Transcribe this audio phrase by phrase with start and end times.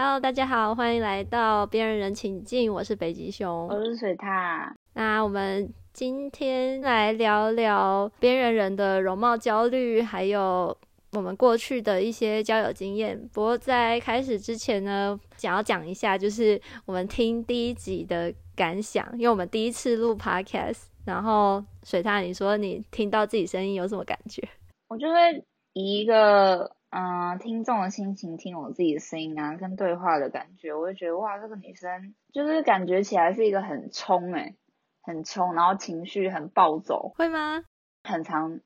[0.00, 4.72] Hello，大家好，欢迎来到边缘人请进，我是北极熊，我是水獭。
[4.94, 10.78] 那我们今天来聊聊边缘人的容貌焦虑，还有
[11.14, 13.28] 我们过去的一些交友经验。
[13.32, 20.84] 不过在开始之前呢，想要讲一下，就是我们听第一集的感想，因为我们第一次录 Podcast。
[21.06, 24.48] 然后水獭，你说你听到自己声音有什么感觉？
[24.90, 26.77] 我就会以一个。
[26.90, 34.56] 嗯，听众的心情，听我自己的声音啊，跟对话的感觉，我就觉得哇，这个女生就是感觉起来是一个很冲诶，
[35.02, 37.62] 很冲，然后情绪很暴走，会吗？
[38.04, 38.60] 很常，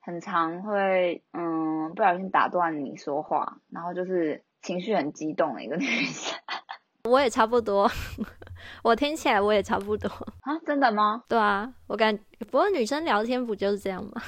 [0.00, 6.36] 很常会，嗯，不小心打断你说话，然后就是情绪很激动的一个女生。
[7.08, 7.88] 我也差不多，
[8.82, 10.08] 我听起来我也差不多
[10.40, 11.22] 啊，真的吗？
[11.28, 12.18] 对啊，我感，
[12.50, 14.20] 不过女生聊天不就是这样吗？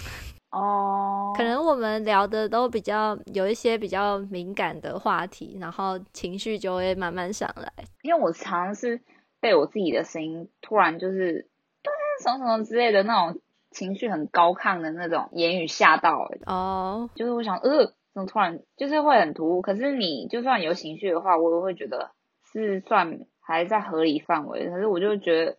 [0.52, 7.72] 哦，可能我们聊的都比较有一些比较敏感的话题，然后情绪就会慢慢上来。
[8.02, 9.00] 因为我常是
[9.40, 11.48] 被我自己的声音突然就是
[12.22, 16.28] 什么什么之类的那种情绪很高亢的那种言语吓到。
[16.44, 19.62] 哦，就是我想，呃，怎么突然就是会很突兀？
[19.62, 22.10] 可是你就算有情绪的话，我也会觉得
[22.52, 24.68] 是算还在合理范围。
[24.68, 25.56] 可是我就觉得，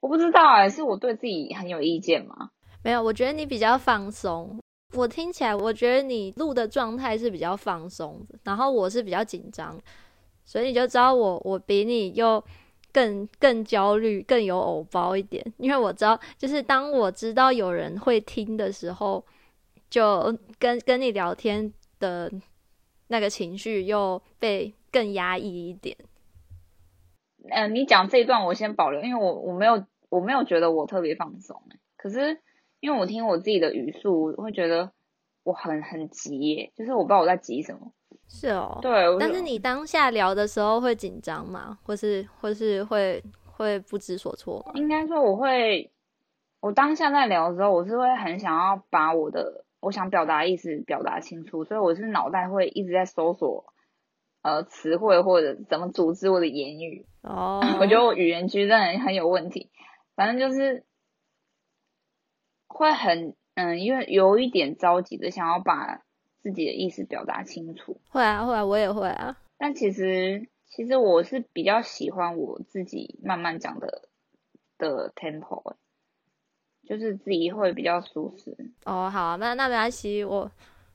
[0.00, 2.50] 我不知道哎，是我对自己很有意见吗？
[2.88, 4.58] 没有，我觉得你比较放松。
[4.94, 9.78] 我听起来，我觉得你录的状态是比较放松的，然后我是比较紧张，
[10.46, 12.42] 所以你就知道我我比你又
[12.90, 15.44] 更更焦虑，更有偶包一点。
[15.58, 19.22] 因为我知道，就是当我知道有人会听的时候，
[19.90, 22.32] 就跟跟你聊天的
[23.08, 25.94] 那个情绪又被更压抑一点。
[27.50, 31.62] 嗯，你讲这一段我先保留，因为我我没有我没有觉得我特别放松
[31.98, 32.40] 可是。
[32.80, 34.92] 因为我听我自己的语速，我会觉得
[35.42, 37.92] 我很很急耶，就是我不知道我在急什么。
[38.28, 38.92] 是哦，对。
[39.18, 41.78] 但是你当下聊的时候会紧张吗？
[41.82, 44.72] 或是或是会会不知所措吗？
[44.74, 45.90] 应该说我会，
[46.60, 53.72] 我当下在聊的时候，我是会很想要把我的我想表达意思表达清楚，所以我是脑袋会一直在搜索
[54.42, 57.06] 呃词汇或者怎么组织我的言语。
[57.22, 57.60] 哦。
[57.80, 59.70] 我觉得我语言区真的很有问题，
[60.14, 60.84] 反正就是。
[62.68, 66.02] 会很嗯，因为有一点着急的想要把
[66.40, 68.00] 自己的意思表达清楚。
[68.08, 69.36] 会啊，会啊，我也会啊。
[69.58, 74.08] 但其实，其实我是比较喜欢我自己慢慢讲的
[74.78, 75.74] 的 tempo，
[76.86, 78.56] 就是自己会比较舒适。
[78.84, 80.48] 哦，好，啊那那没关系，我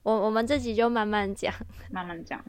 [0.04, 1.54] 我我们自己就慢慢讲，
[1.92, 2.42] 慢慢讲，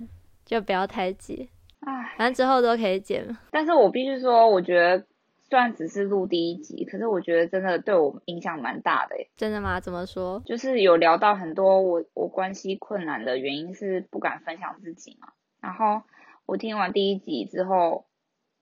[0.45, 1.49] 就不要太急。
[1.81, 3.37] 唉，反正之后都可以剪。
[3.51, 5.05] 但是我必须说，我觉得。
[5.55, 9.79] 虽然只是录第一集，可是我觉得真的对我影响蛮大的真的吗？
[9.79, 10.43] 怎么说？
[10.45, 15.29] 就是有聊到很多我我关系困难的原因是不敢分享自己嘛。
[15.61, 16.03] 然后
[16.45, 18.05] 我听完第一集之后，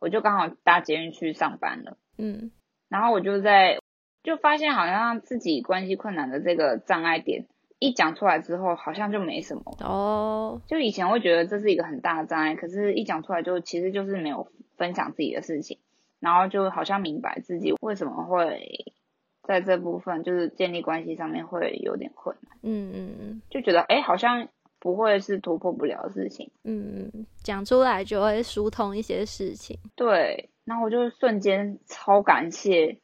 [0.01, 1.97] 我就刚好搭捷运去上班了。
[2.19, 2.51] 嗯。
[2.91, 3.79] 然后我就在
[4.23, 7.47] 就发现好像自己关系困难的这个障碍点
[7.79, 10.61] 一讲出来之后，好像就没什么哦。
[10.67, 15.79] 就以前会觉得这是一个很大的障碍，可是一讲出来就其实就是没有分享自己的事情。
[16.23, 18.95] 然后就好像明白自己为什么会
[19.43, 33.01] 在这部分就是建立关系上面会有点困难，嗯嗯嗯，就觉得哎好像不会是突破不了的事情，嗯嗯，讲出来就会疏通一些事情，对，然后我就瞬间超感谢，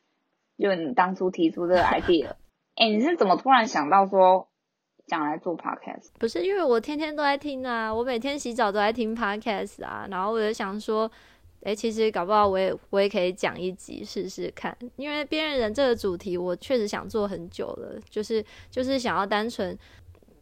[0.56, 2.28] 就你当初提出这个 idea，
[2.76, 4.48] 哎你是怎么突然想到说
[5.08, 6.10] 想来做 podcast？
[6.20, 11.10] 不是因为我天天都在听啊，我每天洗澡都在听 podcast 啊，然后我就想说。
[11.62, 19.76] 哎，其实搞不好我也我也可以讲一集试试看，因为边缘人这个主题我确实想做很久了，就是就是想要单纯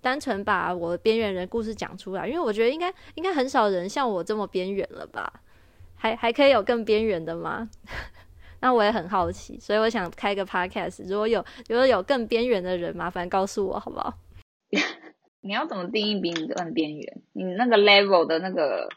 [0.02, 5.40] 单纯把我边缘人故事讲出来，因为我觉得应该应该很少人像我这么边缘了吧？
[5.94, 7.70] 还还可以有更边缘的吗？
[8.60, 14.12] 那我也很好奇，所以我想开个 podcast，如果有如果有更边缘的人，麻烦告诉我好不好？
[15.40, 17.22] 你要怎么定义比你更边缘？
[17.32, 18.88] 你那个 level 的那个。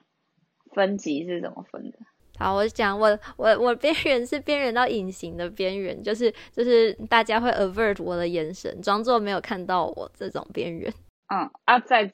[0.72, 1.98] 分级是怎么分的？
[2.40, 10.90] 好，我讲我我我边缘是边缘到隐形的边缘，就是就是大家会 avert 我的眼神，装作没有看到我这种边缘。
[11.28, 12.10] 嗯啊，在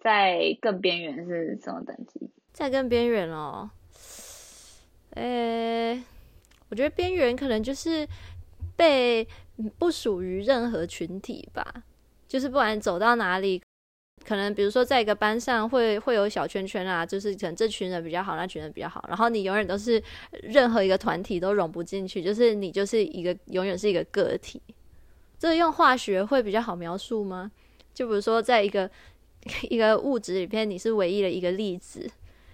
[0.00, 2.30] 在更边缘是什么等级？
[2.52, 3.68] 在更边缘哦，
[5.10, 6.00] 呃，
[6.68, 8.06] 我觉得边缘可能就是
[8.76, 9.26] 被
[9.76, 11.82] 不属于任何群体吧，
[12.28, 13.60] 就是不管走到哪里。
[14.26, 20.02] 可能比如说在一个班上会会有小圈圈啊，就是可能这群人比较好，那群人比较好，然后你永远都是
[20.42, 24.60] 任何一个团体都融不进去，就是你就是一个永远是一个个体。
[25.38, 27.50] 这用化学会比较好描述吗？
[27.92, 28.90] 就比如说在一个
[29.68, 32.10] 一个物质里边，你是唯一的一个粒子，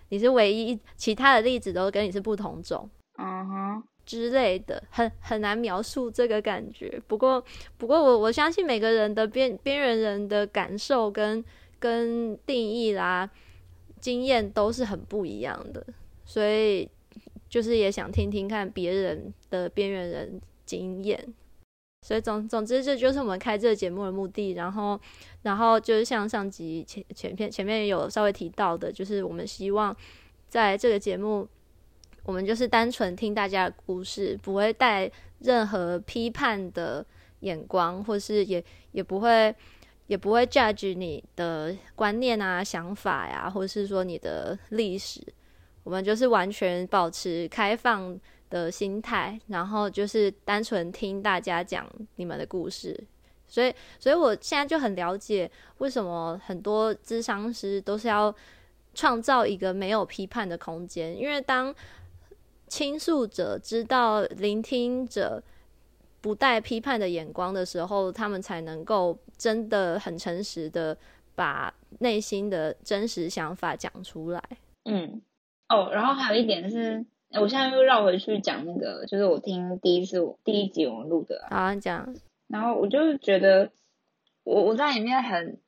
[0.08, 7.00] 你是唯一，其他的例子都跟你是不同种，嗯哼，之类的，很很难描述这个感觉。
[7.06, 7.42] 不过，
[7.78, 11.44] 不过我我相信每个人的边边缘人的感受跟
[11.80, 13.28] 跟定义啦、
[14.00, 15.84] 经验都是很不一样的，
[16.24, 16.88] 所以
[17.48, 21.34] 就是也想听听看别人的边缘人经验。
[22.02, 24.52] 所以总总之，这就是我们开这个节目的目的。
[24.52, 24.98] 然后，
[25.42, 29.94] 然后就是像上集前前片前面有稍微提到的，就是我们希望
[30.48, 31.46] 在这个节目，
[32.22, 35.10] 我们就是单纯听大家的故事，不会带
[35.40, 37.04] 任何批判的
[37.40, 39.54] 眼光，或是也也不会
[40.10, 45.22] 也不会 judge 你的观念啊、想法呀，或者是说你的历史。
[45.84, 48.18] 我们就是完全保持开放。
[48.50, 52.98] 的心态，然后就是单纯听大家讲你们的故事，
[53.46, 55.48] 所以，所以我现在就很了解
[55.78, 58.34] 为什么很多咨商师都是要
[58.92, 61.72] 创造一个没有批判的空间，因为当
[62.66, 65.40] 倾诉者知道聆听者
[66.20, 70.96] 不带批判的眼光的时候，他们才能够真的很诚实的
[71.34, 74.42] 把内心的真实想法讲出来。
[74.84, 75.22] 嗯，
[75.68, 77.04] 哦，然后还有一点是。
[77.32, 82.12] 我现在又绕回去讲那个，就是我听第一次第一集我们录的，好讲。
[82.48, 83.70] 然后我就是觉得，
[84.42, 85.60] 我我在里面很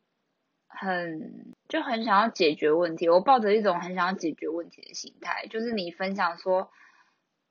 [0.66, 5.46] 很就很想要解决问题，我抱着一种很想要解决问题的心态。
[5.46, 6.68] 就是你分享说，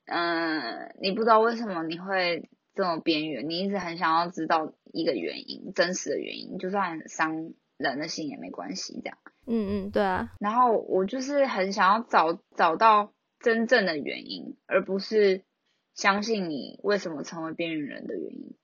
[0.08, 2.50] 嗯，你不知道为什么你会
[2.82, 9.18] 这么边缘，你一直很想要知道一个原因，真实的原因，就算伤人的心也没关系，这样。
[9.46, 10.32] 嗯嗯，对啊。
[10.40, 13.14] 然后我就是很想要找找到。
[13.44, 15.42] 真正的原因，而不是
[15.96, 18.56] 相信你为什么成为边缘人的原因。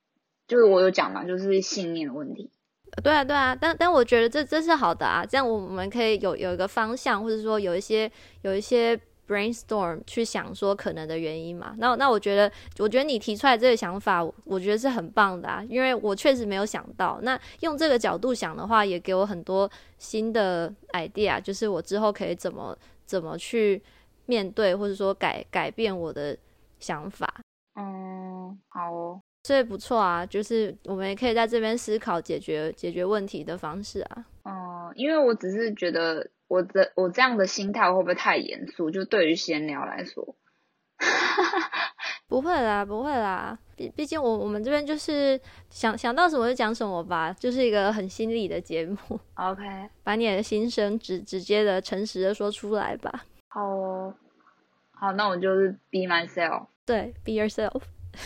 [0.45, 2.51] 就是我有讲嘛，就是信念的问题。
[3.03, 8.11] 对啊，对啊，但但我觉得这这是好的啊，这样我们可以有有一个方向，或者说有一些
[8.43, 8.95] 有一些
[9.27, 11.75] brainstorm 去想说可能的原因嘛。
[11.77, 17.19] 那那我觉得，我觉得你提出来这个想法，我觉得是很棒的啊，因为我确实没有想到。
[17.21, 23.81] 那用这个角度想的话，也给我很多新的 idea，就是我之后可以怎么怎么去。
[24.29, 26.37] 面对或者说改改变我的
[26.81, 27.33] 想法，
[27.75, 34.25] 嗯，好哦，所以不错啊，就是我们也可以在这边思考解决解决问题的方式啊。
[34.43, 38.91] 嗯，因为我只是觉得我的我这样的心态会不会太严肃？
[38.91, 40.35] 就对于闲聊来说，
[42.27, 45.39] 不会啦，不会啦，毕毕竟我我们这边就是
[45.69, 48.97] 想想到什么就讲什么吧，就是一个很心理的节目。
[49.35, 49.63] OK，
[50.03, 53.23] 把你的心声直直接的、诚实的说出来吧。
[53.47, 54.13] 好哦，
[54.91, 56.67] 好，那我就是 be myself。
[56.85, 57.81] 对，be yourself。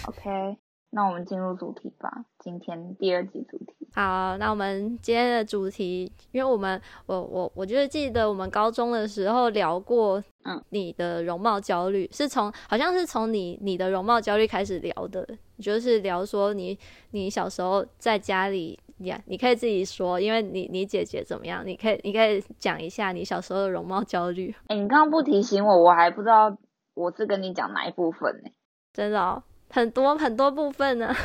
[0.07, 0.57] OK，
[0.91, 2.25] 那我们进入主题吧。
[2.39, 3.87] 今天第二集主题。
[3.93, 15.27] 好，那我们今天的主题，因为我们我我我就是记得我们高中的时候聊过，嗯，你的容貌焦虑是从好像是从你你的容貌焦虑开始聊的，
[15.59, 16.77] 就是聊说你
[17.11, 18.79] 你小时候在家里。
[19.01, 21.65] 呀，你可以自己说，因为你你姐姐怎么样？
[21.65, 24.53] 你可以你可以讲一下你小时候的容貌焦虑。
[24.67, 26.55] 哎，你刚刚不提醒我，我还不知道
[26.93, 28.51] 我是跟你讲哪一部分呢？
[28.93, 29.41] 真的哦，
[29.71, 31.15] 很多很多部分呢。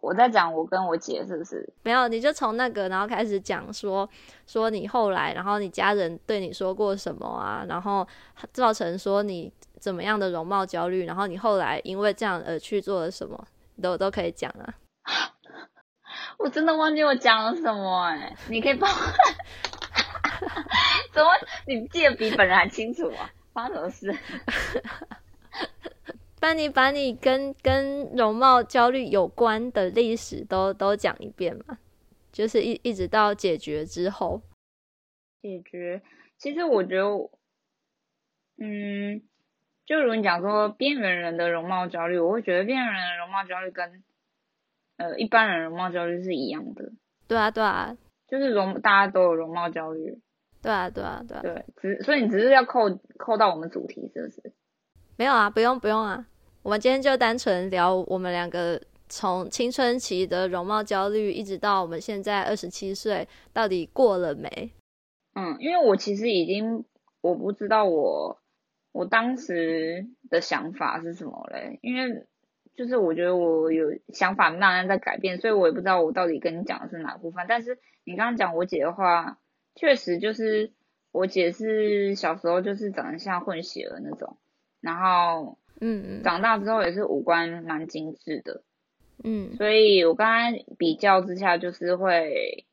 [0.00, 1.66] 我在讲我跟我姐是不是？
[1.82, 4.08] 没有，你就从那个然后开始讲说
[4.46, 7.64] 说你后来，然后你家人对你说过什么啊？
[7.68, 8.06] 然后
[8.52, 11.06] 造成说你怎么样的容貌焦虑？
[11.06, 13.46] 然后你后来因为这样而去做了什么？
[13.80, 14.74] 都都可以讲啊。
[16.38, 18.96] 我真的忘记我讲了什么哎，你可以帮我？
[21.12, 21.30] 怎么
[21.66, 23.30] 你记得比本人还清楚啊？
[23.52, 24.20] 发生什么事？
[26.44, 31.78] 帮你把你跟跟容貌焦虑有关的历史都都讲一遍嘛，
[32.32, 34.42] 就是一一直到解决之后。
[35.40, 36.02] 解决，
[36.36, 37.06] 其实我觉得，
[38.58, 39.22] 嗯，
[39.86, 44.04] 就如你讲说边缘人的容貌焦虑，我会觉得边缘人的容貌焦虑跟。
[44.98, 46.92] 呃，一般人容貌焦虑是一样的。
[47.26, 47.96] 对啊，对啊，
[48.28, 50.20] 就是容大家都有容貌焦虑。
[50.60, 51.40] 对啊，对啊，对。
[51.40, 54.52] 对，只所以你只是要扣扣到我们主题，是不是？
[55.16, 56.26] 没有啊，不用不用啊，
[56.64, 64.72] 我们今天就单纯聊我们两个从青春期的容貌焦虑，一直到我们现在二十七岁，到底过了没？
[65.34, 66.86] 嗯，因为我其实已经
[67.20, 68.40] 我不知道我
[68.92, 72.26] 我当时的想法是什么嘞，因为。
[72.76, 77.46] 就是我觉得我有想法慢慢在改变，所以我也不知道我到底跟你讲的是哪部分。
[77.48, 79.38] 但是你刚刚讲我姐的话，
[79.76, 80.72] 确实就是
[81.12, 84.38] 我姐是小时候就是长得像混血儿那种，
[84.80, 88.62] 然后嗯嗯，长大之后也是五官蛮精致的，
[89.22, 92.64] 嗯，所以我刚才比较之下就是会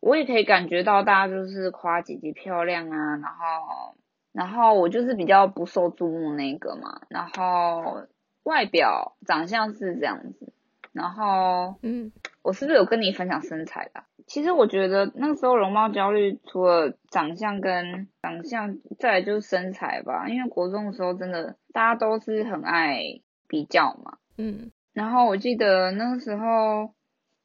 [0.00, 3.96] 我也可以感觉到大家就是夸姐姐漂亮啊，然后
[4.32, 8.06] 然后我就是比较不受注目那个嘛，然后
[8.42, 10.52] 外表长相是这样子，
[10.92, 14.04] 然后嗯，我是不是有跟你分享身材的？
[14.28, 20.28] 其实我觉得那时候容貌焦虑，除了长相跟长相，再来就是身材吧。
[20.28, 23.00] 因为国中的时候，真的大家都是很爱
[23.48, 24.18] 比较嘛。
[24.36, 26.92] 嗯，然后我记得那个时候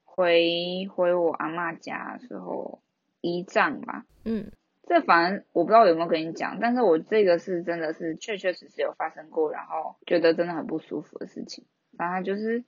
[0.03, 2.81] 回回我阿嬷家的时候，
[3.21, 4.05] 一仗吧。
[4.25, 4.51] 嗯，
[4.85, 11.65] 这反正我不知道有没有跟你讲，但是我这个是真的是确确实实有发生过，然后觉得真的很不舒服的事情。
[11.97, 12.65] 反正就是。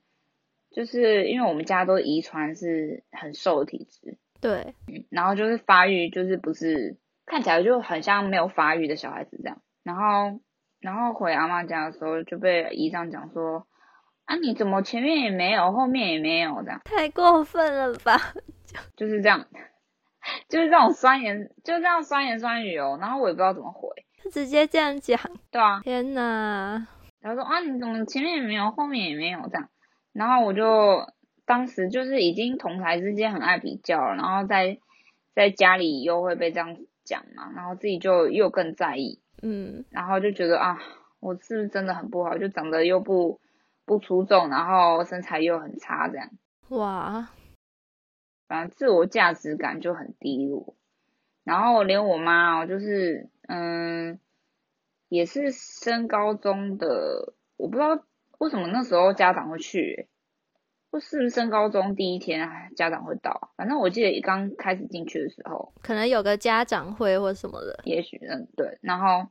[0.70, 4.74] 就是因为我们家都遗传是很瘦的体质，对，
[5.10, 10.40] 然后就是发育就是不是看起来就很像没有发育的小孩子这样，然后
[10.80, 13.66] 然后回阿妈家的时候就被姨丈讲说，
[14.24, 18.20] 啊你怎么前面也没有，后面也没有这样，太过分了吧？
[18.96, 19.46] 就是这样，
[20.50, 23.88] 就是这种酸言，就这样酸言酸语哦，然后我也不知道怎么回，
[24.30, 25.18] 直接这样讲，
[25.50, 26.86] 对啊，天哪，
[27.22, 29.70] 他说啊你怎么前面也没有，后面也没有这样。
[30.16, 31.12] 然后我就
[31.44, 34.78] 当时就是已经同台之间很爱比较了，然后在
[35.34, 40.78] 在家里又会被这样讲嘛，然后自己就又更在意，嗯，然后就觉得啊，
[41.20, 42.38] 我是不是真的很不好？
[42.38, 43.38] 就长得又不
[43.84, 46.30] 不出众，然后身材又很差，这样，
[46.70, 47.28] 哇，
[48.48, 50.74] 反正自我价值感就很低落。
[51.44, 54.18] 然后连我妈哦，就是嗯，
[55.10, 58.02] 也是升高中的，我不知道。
[58.38, 60.08] 为什么那时候家长会去？
[60.88, 63.50] 不是不是升高中第一天家长会到？
[63.56, 67.80] 反正我记得刚开始进去的时候，可能有个家长会或什么的。
[67.84, 69.26] 也许嗯对，然后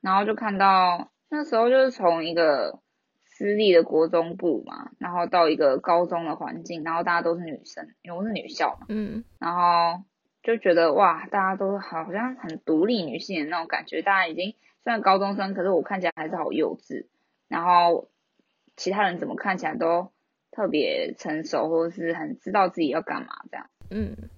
[0.00, 2.78] 然后就看到那时候就是从一个
[3.24, 10.04] 私立的国中部嘛，然后到一个高中的环境，然后大家都是女生，因为我是女校嘛，嗯，然后
[10.44, 17.06] 就觉得哇，大家都好像很独立女性的那种感觉，大家已经虽然高中生，可是我看起来还是好幼稚，
[17.48, 18.08] 然后。
[18.78, 20.12] 其他人怎么看起来都
[20.52, 23.66] 特别成熟，或者是很知道自己要干嘛这样。
[23.90, 24.30] 嗯，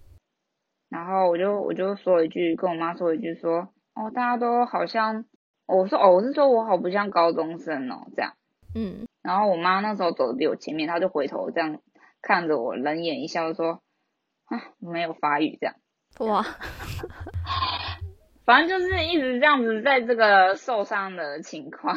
[0.89, 5.27] 然后我就我就说一句，跟我妈说一句，说哦，大家都好像，
[5.67, 8.33] 我说哦，我是说我好不像高中生哦，这样。
[8.75, 11.81] 嗯，然后我妈那时候走的比我前面，她就回头这样
[12.23, 13.83] 看着我，冷眼一笑，说
[14.47, 15.77] 啊，没有发育这样。
[16.19, 16.43] 哇，
[18.47, 21.97] 反正就是一直这样子，在这个受伤的情况。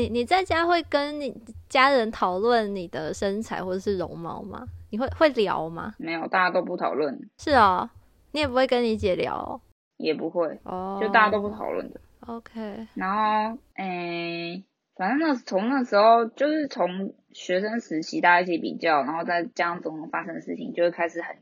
[0.00, 1.34] 你你在家会跟你
[1.68, 4.66] 家人讨论你的身材或者是容貌吗？
[4.90, 5.94] 你会会聊吗？
[5.98, 7.28] 没有，大家都不讨论。
[7.38, 7.90] 是啊，
[8.32, 9.60] 你也不会跟你姐聊，
[9.98, 12.00] 也不会哦，就大家都不讨论的。
[12.26, 12.88] OK。
[12.94, 14.64] 然后，诶，
[14.96, 21.36] 反正那从那时候就是从学生时期大家一起比较，然后再加上总发生的事情，就会开始很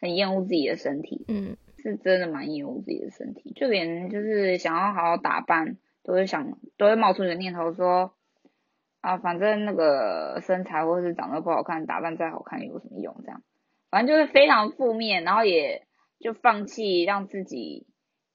[0.00, 1.24] 很厌恶自己的身体。
[1.28, 5.76] 嗯，是真的蛮厌恶自己的身体，就连就是想要好好打扮。
[6.04, 8.12] 都会想，都会冒出一个念头说，
[9.00, 13.16] 啊，反正那个身材或是长得不好看，打扮再好看有什么用？
[13.24, 13.42] 这样，
[13.90, 15.86] 反正就是非常负面，然后也
[16.20, 17.86] 就放弃让自己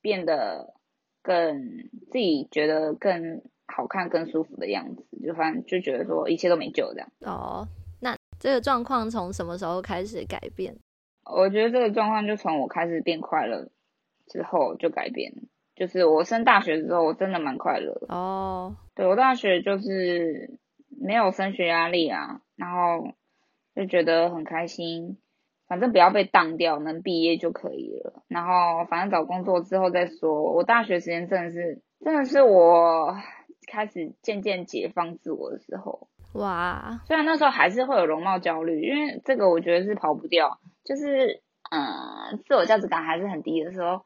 [0.01, 0.73] 变得
[1.21, 1.67] 更
[2.11, 7.11] 自己觉得更好看、更舒服的样子，就反正就觉得说一切都没救这样。
[7.21, 7.67] 哦，
[8.01, 10.75] 那这个状况从什么时候开始改变？
[11.31, 13.69] 我觉得这个状况就从我开始变快乐
[14.25, 15.31] 之后就改变。
[15.79, 18.75] 就是我升大学之后，我真的蛮快乐哦。
[18.93, 20.59] 对我大学就是
[21.01, 23.13] 没有升学压力啊，然后
[23.74, 25.17] 就觉得很开心，
[25.69, 28.24] 反正不要被当掉，能毕业就可以了。
[28.27, 30.51] 然后反正找工作之后再说。
[30.51, 33.15] 我大学时间真的是，真的是我
[33.71, 36.09] 开始渐渐解放自我的时候。
[36.33, 37.01] 哇！
[37.07, 44.01] 虽然那时候还是会有容貌焦虑，因为这个我觉得是跑不掉，就是嗯，自我价值感还是很低的时候。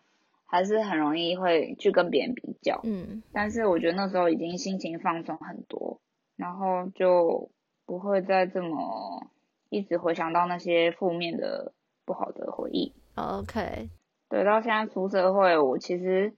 [0.53, 6.00] 还是很容易会去跟别人比较，嗯，但是我觉得那时候已经心情放松很多，
[6.36, 7.50] 然后就
[7.88, 9.25] 不会再这么
[9.72, 11.74] 一直回想到那些负面的
[12.05, 12.93] 不好的回忆。
[13.15, 13.89] OK，
[14.29, 16.36] 对，到现在出社会，我其实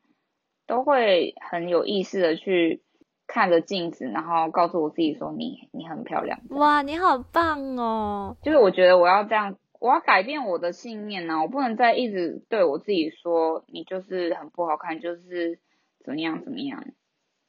[0.66, 2.82] 都会很有意识的去
[3.28, 8.38] 看着镜子，然后告诉我自己说：“你你很漂亮。”哇，你好棒哦！
[8.42, 9.58] 就是我觉得我要这样。
[9.86, 15.60] 我要改变我的信念呢，我不能再一直对我自己说你就是很不好看，就是
[16.04, 16.84] 怎么样怎么样，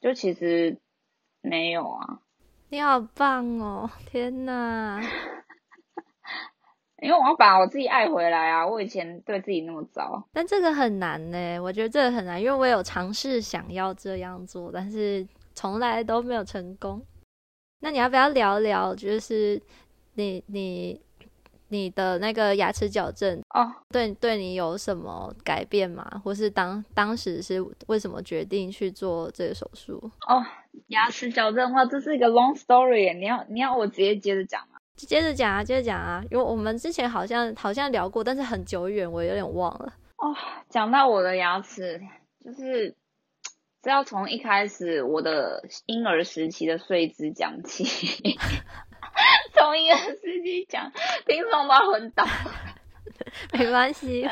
[0.02, 0.76] 就其实
[1.40, 2.20] 没有啊。
[2.68, 5.00] 你好棒哦，天哪！
[7.00, 10.28] 因为我要把我自己爱回来啊，我以前对自己那么糟。
[10.34, 17.00] 但这个很难呢，我觉得这个很难，因为我有尝试想要这样做，但是从来都没有成功。
[17.80, 19.58] 那你要不要聊聊，就是
[20.16, 21.00] 你你？
[21.68, 26.04] 你的那个牙齿矫正哦，对对你有什么改变吗？
[26.24, 30.10] 或是当当时是为什么决定去做这个手术？
[30.28, 30.44] 哦，
[30.88, 34.78] 牙齿矫正的话，这是一个 long story，你要你要我直接接着讲吗？
[34.96, 39.92] 接着讲啊，接着讲啊，因为我们之前好像好像聊过，但是很久远，我有点忘了。
[40.16, 40.34] 哦，
[40.70, 42.00] 讲到我的牙齿，
[42.44, 42.94] 就是
[43.84, 47.84] 是要从一开始我的婴儿时期的睡姿讲起，
[49.58, 50.92] 从婴儿时期讲，
[51.26, 52.24] 听众都要昏倒。
[53.52, 54.28] 没关系，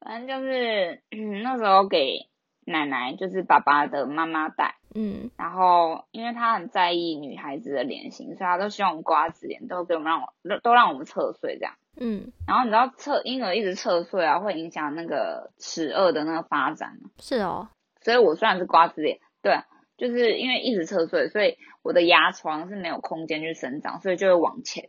[0.00, 2.28] 反正就是嗯那时候给
[2.64, 4.76] 奶奶，就是爸爸的妈妈带。
[4.94, 10.28] 嗯，然后因为他很在意女孩子的脸型，所以他都希望我们瓜子脸都给我们让我
[10.62, 11.74] 都让我们侧睡这样。
[11.96, 17.10] 嗯，然后你知道侧婴儿一直侧睡啊，会影响那个齿颚的那个发展吗？
[17.18, 17.68] 是哦，
[18.02, 19.62] 所以我虽然是瓜子脸，对，
[19.96, 24.88] 就是因为一直侧睡，所以我的牙床是没有空间去生长，所以就会往前，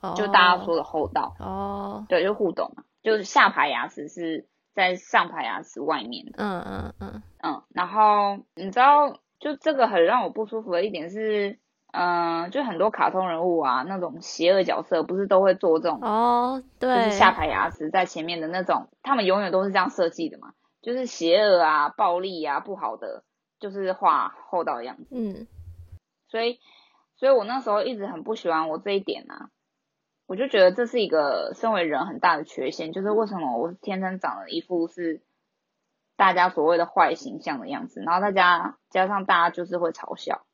[0.00, 9.16] 哦就大家说的后道，哦，对，就互动嘛，就是下排牙齿是在上排牙齿外面的，嗯嗯嗯，嗯，然后你知道。
[9.40, 11.58] 就这个很让我不舒服的一点是，
[11.94, 23.24] 嗯，就很多卡通人物啊，那种邪恶角色不是都会做这种哦，对，就是下排牙齿在前面的那种，他们永远都是这样设计的嘛，就是邪恶啊、暴力啊、不好的，
[23.58, 25.06] 就是画厚道的样子。
[25.10, 25.46] 嗯，
[26.30, 26.60] 所以，
[27.16, 29.50] 所以我那时候一直很不喜欢我这一点啊，
[30.26, 35.22] 我就觉得这是一个身为人很大的缺陷，就是为什么我天生长了一副是。
[36.16, 40.44] 大家所谓的坏形象的样子，然后大家加上大家就是会嘲笑，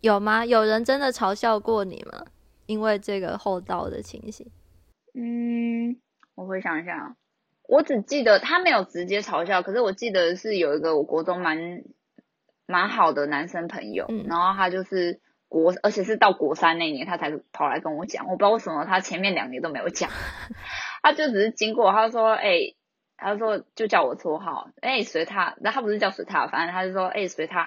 [0.00, 0.44] 有吗？
[0.44, 2.26] 有人真的嘲笑过你吗？
[2.66, 4.50] 因为这个厚道的情形？
[5.14, 6.00] 嗯，
[6.34, 7.14] 我回想一下，
[7.68, 11.84] 我只记得他没有直接嘲笑，可是我记得是有一个我国中蛮
[12.66, 20.10] 蛮好的男生朋友，嗯、然后他就是国，而且是到国三那年他才跑来跟我讲，我不知道为什么他前面两年都没有讲，
[21.02, 22.76] 他就只是经过，他说，哎、欸。
[23.18, 27.62] 他说就叫我绰号，哎、欸，随他，那他不是叫随他，反正他就说，哎、欸，随他，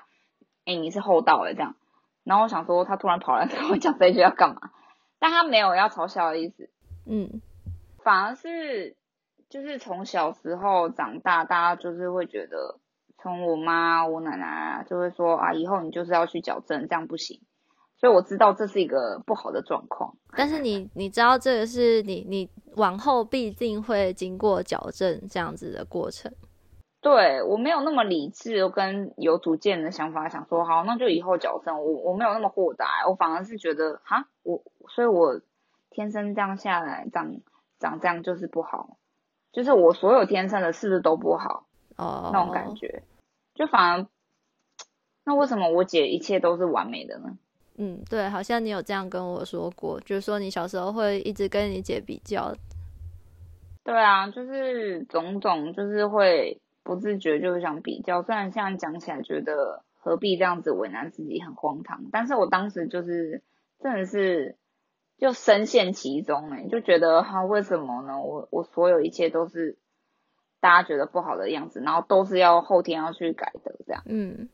[0.64, 1.76] 哎、欸，你是厚道哎这样。
[2.24, 4.70] 然后我想说，他突然跑来跟我讲这句要干嘛？
[5.18, 6.70] 但他没有要嘲笑的意思，
[7.08, 7.42] 嗯，
[8.04, 8.96] 反而是
[9.50, 12.79] 就是从小时候长大，大家就是会觉得，
[13.22, 17.42] 从我妈、我奶奶就会说啊，以后你就是要去矫正，这样不行。
[17.98, 26.32] 所以我知道这是一个不好的状况，但是你你知道这个是你你往后必定会经过矫正这样子的过程。
[27.02, 31.84] 对我没有那么理智跟有主见的想法，想说好那就以后矫正。
[31.84, 35.42] 我我没有那么豁达，我反而是觉得哈我，所以我
[35.90, 37.42] 天生这样下来长
[37.80, 38.98] 长这样就是不好，
[39.52, 41.66] 就是我所有天生的是不是都不好？
[41.98, 43.04] 哦，那种感觉，
[43.60, 44.08] 就反而
[45.26, 47.38] 那为什么我姐一切都是完美的呢？
[47.76, 52.56] 嗯，对，好像你有这样跟我说过，就是说你小时候会一直跟你姐比较。
[53.84, 58.24] 对啊，就是种种，就是会不自觉就想比较。
[58.24, 63.44] 虽然现在讲起来觉得何必这样子为难自己，很荒唐，但是我当时就是
[63.80, 64.56] 真的是
[65.18, 68.22] 就深陷其中、欸，哎，就觉得哈、啊，为什么呢？
[68.22, 69.78] 我我所有一切都是
[70.60, 74.04] 大家觉得不好的样子，然后都是要后天要去改的，这样。
[74.06, 74.50] 嗯，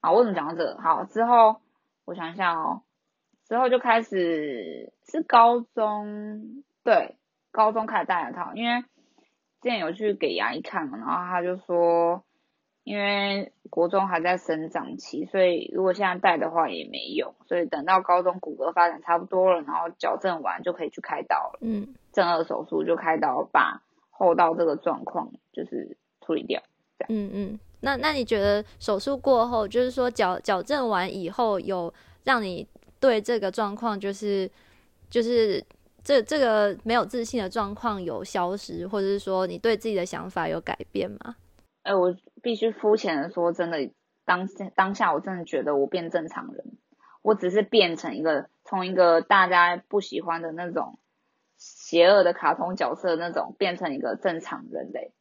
[0.00, 0.80] 好，为什么讲到这个？
[0.80, 1.60] 好，之后。
[2.08, 2.80] 我想一下哦，
[3.46, 7.18] 之后就开始是高中，对，
[7.52, 8.80] 高中开始戴牙套，因为
[9.60, 12.24] 之前有去给牙医看嘛，然后他就说，
[12.82, 23.82] 因为国中还在生长期，所以如果现在戴的话也没用，所以等到高中骨骼发展差不多了，然后矫正完就可以去开刀了，嗯，正颌手术就开刀把
[24.18, 26.60] 后到这个状况就是处理掉，
[26.98, 27.60] 这样，嗯嗯。
[27.80, 31.92] 那那你觉得手术过后，就是说矫矫正完以后，有
[32.24, 32.66] 让你
[32.98, 34.50] 对这个状况，就是
[35.08, 35.64] 就是
[36.02, 41.36] 这这个没有自信的状况有消失，或者是说你对自己的想法有改变吗？
[41.84, 43.88] 哎、欸，我必须肤浅的说，真的
[44.24, 46.64] 当当下我真的觉得我变正常人，
[47.22, 50.98] 我只是变成一个从一个大家不喜欢的那种
[51.88, 55.14] 邪恶的卡通角色那种，变成一个正常人类。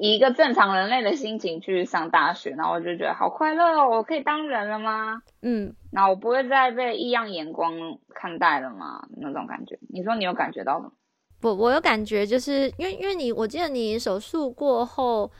[0.00, 3.90] 以一个正常人类的心情去上大学，然后我就觉得好快乐哦！
[3.90, 5.20] 我可以当人了吗？
[5.42, 7.74] 嗯，然后我不会再被异样眼光
[8.14, 9.06] 看待了吗？
[9.18, 10.92] 那种感觉，你说你有感觉到吗？
[11.40, 15.30] 不，我有感觉，就是因为因为你，我记得你手术过后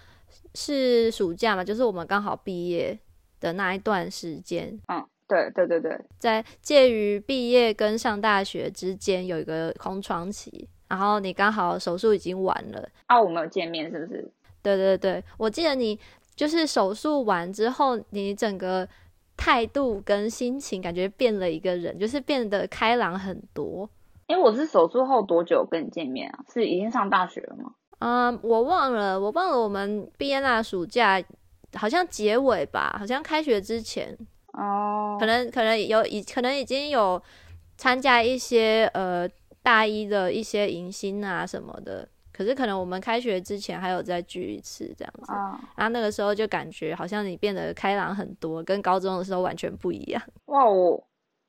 [0.54, 2.98] 是暑假嘛，就是我们刚好毕业
[3.40, 4.78] 的那一段时间。
[4.88, 14.32] 嗯，对对对对，在介于毕业跟上大学之间有一个空窗期，然后你刚好手术已经完了啊，我们有见面是不是？
[14.62, 15.98] 对对对，我记得你
[16.34, 18.88] 就是手术完之后，你整个
[19.36, 23.88] 态度跟心情，感觉变了一个人，就是变得开朗很多。
[24.28, 26.44] 哎，我是手术后多久跟你见面啊？
[26.52, 27.72] 是已经上大学了吗？
[27.98, 31.22] 嗯，我忘了，我忘了我们毕业那暑假，
[31.74, 34.16] 好像结尾吧，好像开学之前。
[34.52, 37.22] 哦，可能可能有已可能已经有
[37.76, 39.28] 参加一些呃
[39.62, 45.32] 大一的一些迎新啊什么的，可是可能我们开学之前还有再聚一次这样子。
[45.32, 50.22] 啊，然后那个时候就感觉好像你变得开朗很多，跟高中的时候完全不一样。
[50.46, 51.04] 哇，我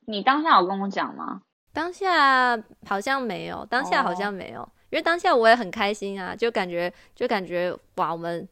[0.06, 1.42] 你当下有跟我讲吗？
[1.72, 4.60] 当下好像没有，当下好像没有，
[4.90, 8.46] 因为当下我也很开心啊，就感觉就感觉哇，我们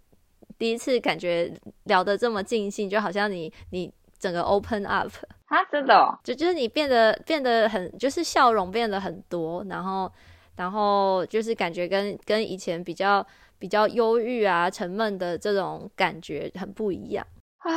[0.56, 1.52] 第一次感觉
[1.84, 5.10] 聊得这么尽兴，就好像你你整个 open up
[5.46, 10.10] 啊，真的，就就是你变得变得很，就是笑容变得很多，然后
[10.56, 13.26] 然后就是感觉跟跟以前比较
[13.58, 17.26] 比较忧郁啊、沉闷的这种感觉很不一样
[17.58, 17.70] 啊。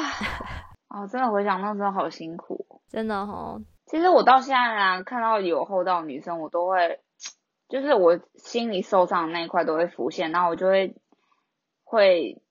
[0.90, 3.58] 哦，真的回想那时候好辛苦，真的哈。
[3.86, 7.00] 其实我到现在啊，看到有厚道女生，我都会，
[7.70, 10.96] 就是我心里受伤的那一块都会浮现，然后我就会
[11.86, 12.42] 会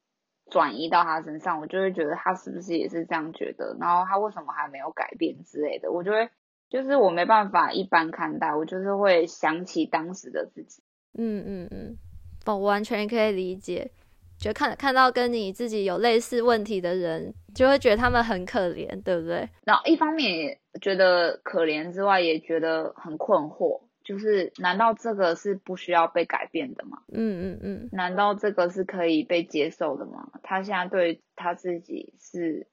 [0.50, 6.28] 转移到他身上，我就会觉得他是不是也是这样觉得，然后他为什么还没有改变之类的，我就会
[6.68, 10.82] 就是我没办法一般看待，我就是会想起当时的自己。
[11.18, 11.96] 嗯嗯嗯，
[12.46, 13.90] 我完全可以理解。
[14.38, 19.46] 就看看到跟你自己有类似问题的人，就会觉得他们很可怜，对不对？
[19.66, 27.01] 然后一方面也觉得可怜之外，也觉得很困惑，就是难道这个是不需要被改变的吗？
[27.12, 27.88] 嗯嗯嗯。
[27.92, 30.33] 难道这个是可以被接受的吗？
[30.42, 32.66] 他现在对他自己是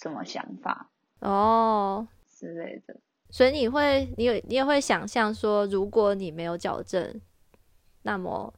[0.00, 0.92] 什么想法？
[1.18, 3.00] 哦，之类的。
[3.30, 7.20] 所以你会，你有你也会想象说，如果你没有矫正，
[8.02, 8.54] 那么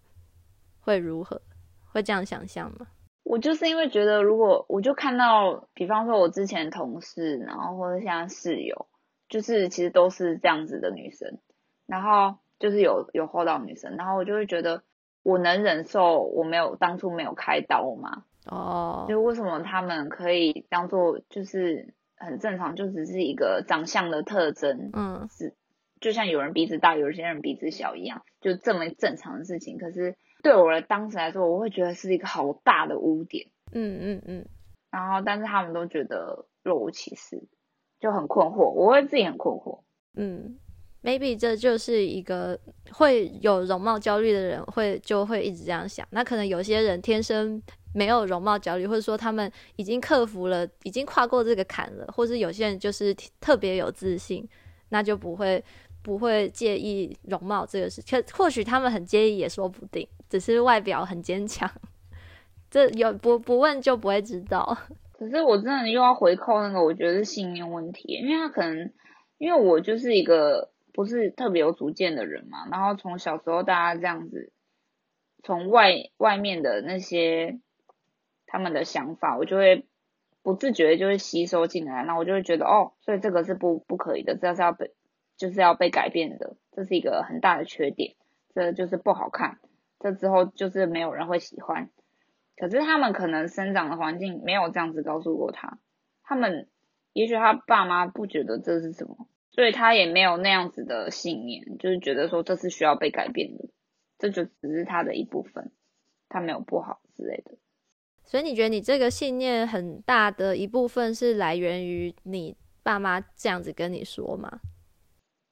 [0.81, 1.41] 会如何？
[1.87, 2.89] 会这样想象吗？
[3.23, 8.87] 我就是因为觉得，如果我就看到，比方说我之前同事，然后或者现在室友，
[9.31, 11.39] 就是其实都是这样子的女生，
[11.91, 14.83] 然后就是有有厚道女生，然后我就会觉得，
[15.23, 18.25] 我能忍受我没有当初没有开刀吗？
[18.47, 25.55] 哦，就为什么他们可以当做就是很正常，就只是一个长相的特征，嗯，是
[26.01, 30.17] 就像有人鼻子大，有些人鼻子小一样，就这么正常的事情，可是。
[30.43, 33.49] 对我的当时来说，我会觉得是一个好大的污点。
[33.73, 34.47] 嗯嗯嗯。
[34.91, 37.47] 然后，但是他们都觉得若无其事，
[38.01, 38.71] 就很困惑。
[38.71, 39.81] 我会自己很困惑。
[40.15, 40.59] 嗯
[41.03, 42.59] ，maybe 这就是一个
[42.93, 46.07] 会有容貌焦虑的人会就会一直这样想。
[46.11, 47.63] 那可能有些人天生
[47.95, 54.49] 没有容貌焦虑，或者说他们已经克服了，已经跨过这个坎了，或是有些人就是特别有自信，
[54.91, 55.63] 那就不会
[56.03, 58.03] 不会介意容貌这个事。
[58.03, 60.07] 可或许他们很介意也说不定。
[60.29, 61.69] 只是外表很坚强，
[62.71, 64.79] 这有不不问就不会知道。
[65.19, 68.93] 可是我真的又要回扣那个，我觉得是信念问题，因为他可能
[69.39, 74.53] 因为我就是一个不是特别有主见的人嘛，然后从小时候大家这样子，
[75.43, 77.61] 从外外面的那些
[78.47, 79.87] 他们的想法，我就会
[80.43, 84.93] 不自觉就会吸收进来，那我就会觉得哦，所以这个是不不可以的，这是要被
[85.37, 88.15] 就是要被改变的，这是一个很大的缺点，
[88.55, 89.59] 这就是不好看。
[89.99, 91.91] 这之后就是没有人会喜欢，
[92.57, 95.79] 可是他们可能生长的环境没有这样子告诉过他，
[96.23, 96.69] 他们
[97.13, 99.29] 也许他爸妈不觉得这是什么，
[99.61, 103.69] 所以他也没有那样子的信念，就是觉得说这是需要被改变的，
[104.17, 105.71] 这就只是他的一部分，
[106.31, 107.59] 他没有不好之类的。
[108.25, 114.61] 所以你觉得你这个信念很大的一部分是来源于你爸妈这样子跟你说吗？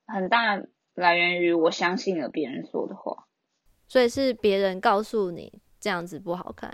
[0.06, 0.58] 很大
[0.94, 3.28] 来源于我相信了别人说的话。
[3.88, 6.72] 所以是别人告诉你这样子不好看，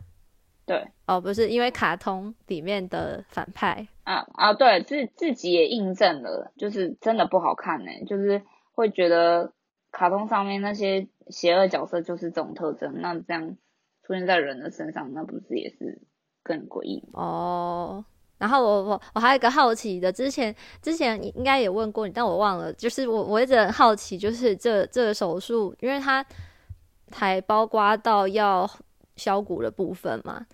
[0.66, 9.52] 对，哦，不是因为卡通里面的反派啊啊，对，自自己也印证了，就是真的不好看呢，就是会觉得
[9.92, 13.56] 卡通上面那些邪恶角色就是这种特征，那这样
[14.06, 16.00] 出现在人的身上，那不是也是
[16.42, 18.04] 更诡异哦？
[18.38, 26.24] 然后我我我还有一个好奇的，之前之前应该也问过你，但我忘了，就是我我一直很好奇，就是这这个手术，因为它。
[27.12, 28.68] 还包括到要
[29.16, 30.46] 削骨的部分嘛？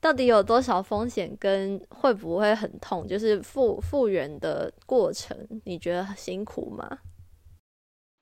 [0.00, 1.34] 到底有多少风险？
[1.40, 3.06] 跟会不会很痛？
[3.06, 6.98] 就是复复原的过程，你觉得辛苦吗？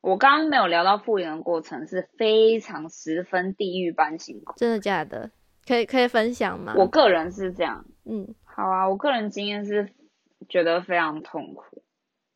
[0.01, 4.55] 我刚刚没有聊到复原的过程，是非常十分地狱般辛苦。
[4.57, 5.31] 真的假的？
[5.67, 6.75] 可以可以分享吗？
[6.77, 9.91] 我个人是这样，嗯，好啊，我个人经验是
[10.49, 11.83] 觉得非常痛苦。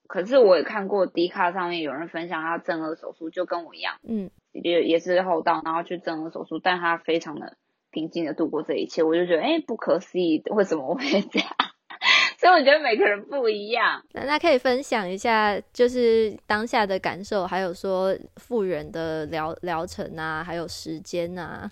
[0.08, 4.30] 可是我也看过迪卡上面有人分享他正颌手术，就跟我一样，嗯。
[4.62, 7.56] 也也是后道，然后去整了手术，但他非常的
[7.90, 11.48] 平静的度过这一切，我就觉得哎，不可思议，为什么会这样？
[12.38, 14.04] 所以我觉得每个人不一样。
[14.12, 21.68] 那那可以分享一下，就是当下的感受，还有说复原的疗疗程啊，还有时间啊。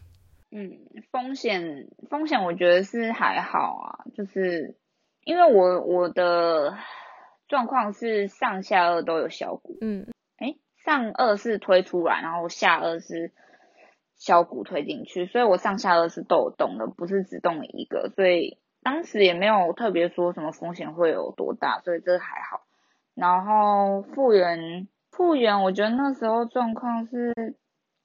[0.50, 0.72] 嗯，
[1.12, 4.76] 风险风险，我觉得是还好啊，就是
[5.24, 6.76] 因为我我的
[7.46, 10.12] 状况是上下颚都有小骨，嗯，哎，
[10.86, 13.32] 上颚是推出来，然后下颚是
[14.16, 22.62] 削骨推进去，所以我上下颚是都有动的，不是只动了一个，所以当时也没有特别说什么风险会有多大，所以这还好。
[23.14, 27.56] 然后复原复原，我觉得那时候状况是，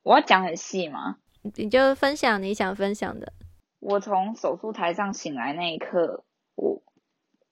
[0.04, 1.18] 我要讲很细吗？
[1.56, 3.32] 你就分享你想分享的。
[3.80, 6.24] 我从手术台上醒来那一刻，
[6.56, 6.82] 我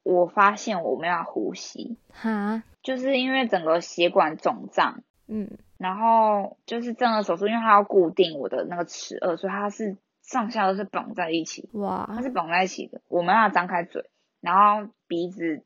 [0.04, 14.10] 我发现我没有呼吸，哈，就是因为整个血管肿胀，嗯，然后就是正颌手术，因为它要固定我的那个齿颚，所以它是上下都是绑在一起，哇它，是绑在一起的，我没办法张开嘴，
[14.42, 15.64] 然后鼻子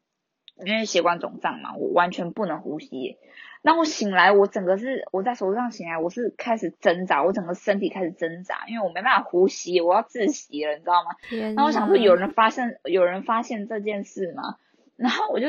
[0.63, 3.17] 因为血管肿胀嘛，我完全不能呼吸。
[3.65, 11.15] 那我醒来，我整个是我在手术上醒来，我是开始挣扎，我整个身体开始挣扎，因为我没办法呼吸，我要窒息了，你知道吗？
[11.30, 14.58] 天那我想说，有人发现有人发现这件事吗？
[14.97, 15.47] 然后我就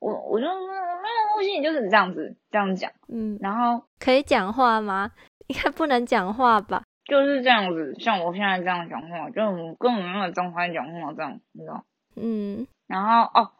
[0.00, 5.12] 我我就说没有呼吸，你就是这样子这样讲，嗯，然后可以讲话吗？
[5.46, 6.82] 应该不能讲话吧？
[7.04, 11.84] 就是这样子，像我现在这样讲话，就根本没有张开讲话这样，你知道？
[12.16, 13.52] 嗯，然后哦，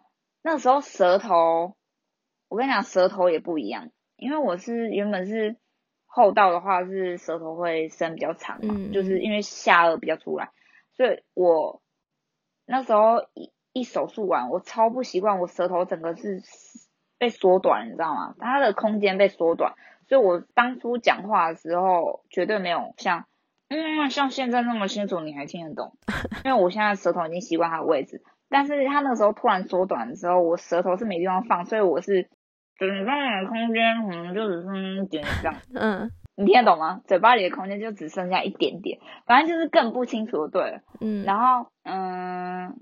[0.43, 1.75] 那时候舌头，
[2.49, 5.57] 我跟你讲，舌头也不一样，因为我是原本是
[6.07, 10.51] 后道的话是舌头会伸比较长嘛，嗯就是因为下颚比较出来，
[10.97, 11.83] 所以我
[12.67, 16.43] 那时候一一手术完，我超不习惯，我舌头整个是
[17.19, 18.35] 被缩短，你知道吗？
[18.39, 19.75] 它的空间被缩短，
[20.09, 23.27] 所以我当初讲话的时候绝对没有像。
[23.69, 25.93] 嗯，像现在那么清楚，你还听得懂？
[26.45, 32.29] 因为我现在舌头已经习惯它的位置，但是它那时候突然缩短的时候，我舌头是没地方放，所以我是
[32.77, 37.03] 整个的空间可能就只剩一点这样，嗯 你听得懂吗？
[37.07, 40.81] 嘴巴里的空间就只剩下一点点，反正就是更不清楚，对了。
[41.01, 42.77] 嗯，然后嗯，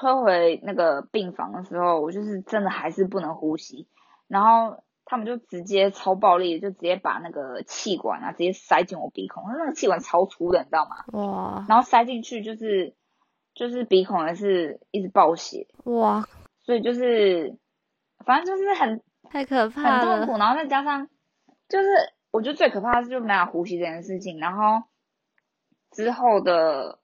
[0.00, 3.86] 推回那个病房的时候，我就是真的还是不能呼吸，
[4.28, 11.04] 然后他们就直接超暴力的，就直接把那个气管啊直接塞进我鼻孔，那个气管超粗的，你知道吗？
[11.12, 11.66] 哇。
[11.68, 12.94] 然后塞进去就是
[13.54, 16.26] 就是鼻孔也是一直爆血，哇，
[16.62, 17.58] 所以就是
[18.24, 21.08] 反正就是很太可怕了，很痛苦，然后再加上
[21.68, 21.88] 就是
[22.30, 24.84] 我觉得最可怕的是就没法呼吸这件事情，然后
[25.90, 26.98] 之后的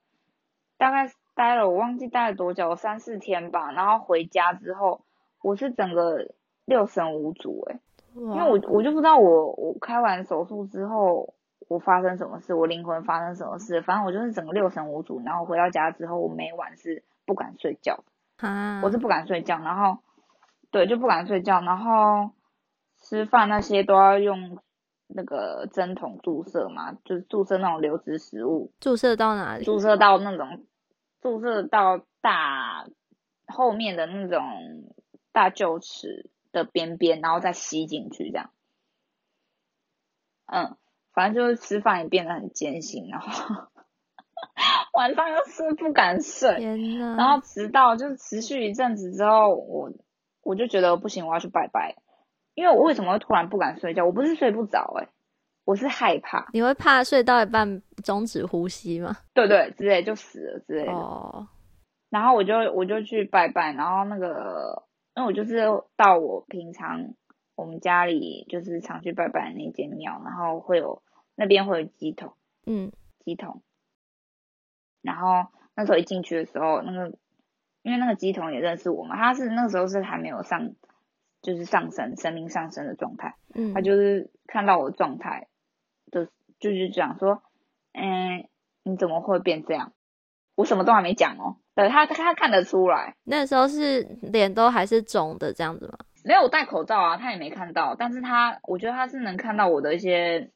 [0.78, 5.02] 大概待了我忘记待了多久，三四天吧，然后回家之后
[5.42, 6.32] 我是整个
[6.64, 7.78] 六神无主诶、
[8.16, 11.34] 因因为我我就不知道我我开完手术之后
[11.68, 18.02] 我发生什么事，我灵魂发生什么事，反正我就是整个六神无主，然后回到家之后我每晚是不敢睡觉。
[18.38, 19.98] 啊，我是不敢睡觉，然后
[20.70, 22.30] 对就不敢睡觉，然后
[22.98, 24.58] 吃饭那些都要用
[25.06, 29.64] 那个针筒注射嘛，就是注射那种流质食物，注射到哪里？
[29.64, 30.64] 注射到那种
[31.26, 32.86] 注射到大
[33.48, 34.44] 后面的那种
[35.32, 38.50] 大臼齿的边边，然后再吸进去这样。
[40.46, 40.76] 嗯，
[41.12, 43.66] 反正就是吃饭也变得很艰辛，然后
[44.94, 46.48] 晚上又是不敢睡。
[47.16, 49.90] 然后直到就是持续一阵子之后，我
[50.42, 51.96] 我就觉得不行，我要去拜拜。
[52.54, 54.04] 因为我为什么会突然不敢睡觉？
[54.06, 55.08] 我不是睡不着、欸，
[55.66, 59.16] 我是害怕，你会怕睡到一半终止呼吸吗？
[59.34, 60.92] 对对之类就死了之类的。
[60.92, 61.48] 哦，
[62.08, 64.84] 然后我就我就去拜拜，然后那个，
[65.16, 67.14] 因为我就是到我平常
[67.56, 71.02] 我们家里就是常去拜拜的那间庙，然后会有
[71.34, 72.92] 那边会有鸡桶，嗯
[73.24, 73.60] 鸡桶。
[75.02, 77.18] 然后那时候一进去的时候，那个
[77.82, 80.74] 因为那个鸡桶也认识我嘛，他是那个时候是还没有上，
[81.42, 85.48] 就是上升神明上升的状态，嗯，他就是看到我的状态，
[86.10, 86.26] 就
[86.58, 87.42] 就是讲说，
[87.92, 88.48] 嗯，
[88.82, 89.92] 你怎么会变这样？
[90.54, 95.98] 我什么都还没讲哦，对他他看得出来，那时候是脸都还是肿的这样子吗？
[96.24, 100.50] 没有戴口罩啊，他也没看到，但是他我觉得他是能看到我的一些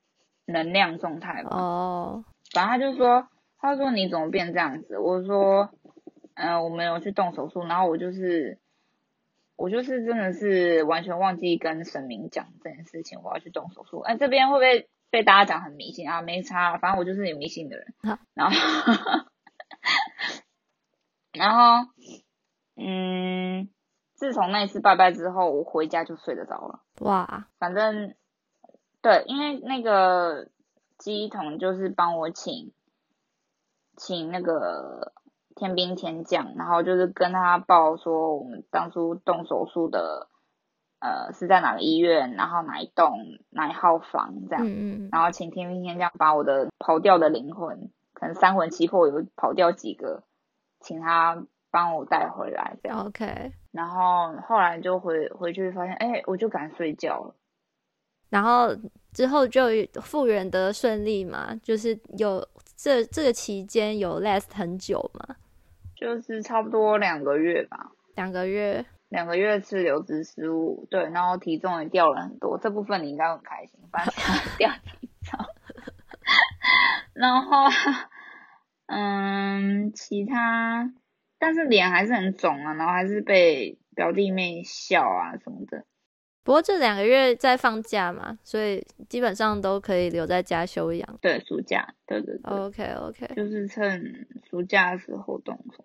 [0.46, 1.50] 能量状态吧。
[1.50, 4.98] 哦，反正他就说，他说你怎么变这样子？
[4.98, 5.68] 我说，
[6.34, 8.58] 嗯、我没有去动手术，然后我就是，
[9.54, 14.00] 我就是真的是完全忘记跟神明讲这件事情，我要去动手术。
[14.00, 16.22] 哎、这边会不会被大家讲很迷信啊？
[16.22, 17.94] 没差，反正我就是有迷信的人。
[18.34, 18.56] 然后，
[21.32, 21.90] 然后，
[22.76, 23.68] 嗯，
[24.14, 26.80] 自从那一次拜拜之后，我回家就睡得着了。
[27.00, 28.14] 哇，反正
[29.02, 30.48] 对，因为那个
[30.98, 32.72] 鸡桶就是帮我请
[33.96, 35.12] 请那个
[35.56, 40.28] 天兵天将，然后就是跟他报说我们当初动手术的，
[41.00, 43.18] 呃是在哪个医院，然后哪一栋
[43.50, 44.68] 哪一号房这样，嗯
[45.04, 50.22] 嗯然后请天兵天将把我的跑掉的灵魂，可能三魂七魄有跑掉几个，
[50.80, 53.52] 请他帮我带回来这样，，OK。
[53.72, 57.34] 然后后来就回回去发现，哎，我就敢睡觉了。
[58.28, 58.68] 然后
[59.12, 59.62] 之后就
[60.00, 65.36] 复原的顺利嘛，就是有这这个期间有 last 很久嘛，
[65.96, 68.84] 就是差不多两个月吧，两个月。
[69.10, 74.14] 两个月吃流质食物，对，然后体重也掉了很多，这部分你应该很开心，反正
[74.56, 75.38] 掉体重。
[77.12, 77.64] 然后，
[78.86, 80.92] 嗯，其他，
[81.38, 85.84] 但是脸还是很肿啊，然后还是被表弟妹笑啊什么的。
[86.42, 91.18] 不过这两个月在放假嘛，所以基本上都可以留在家休养。
[91.20, 95.79] 对，暑假，对对对，OK OK，就是趁暑假的时候动手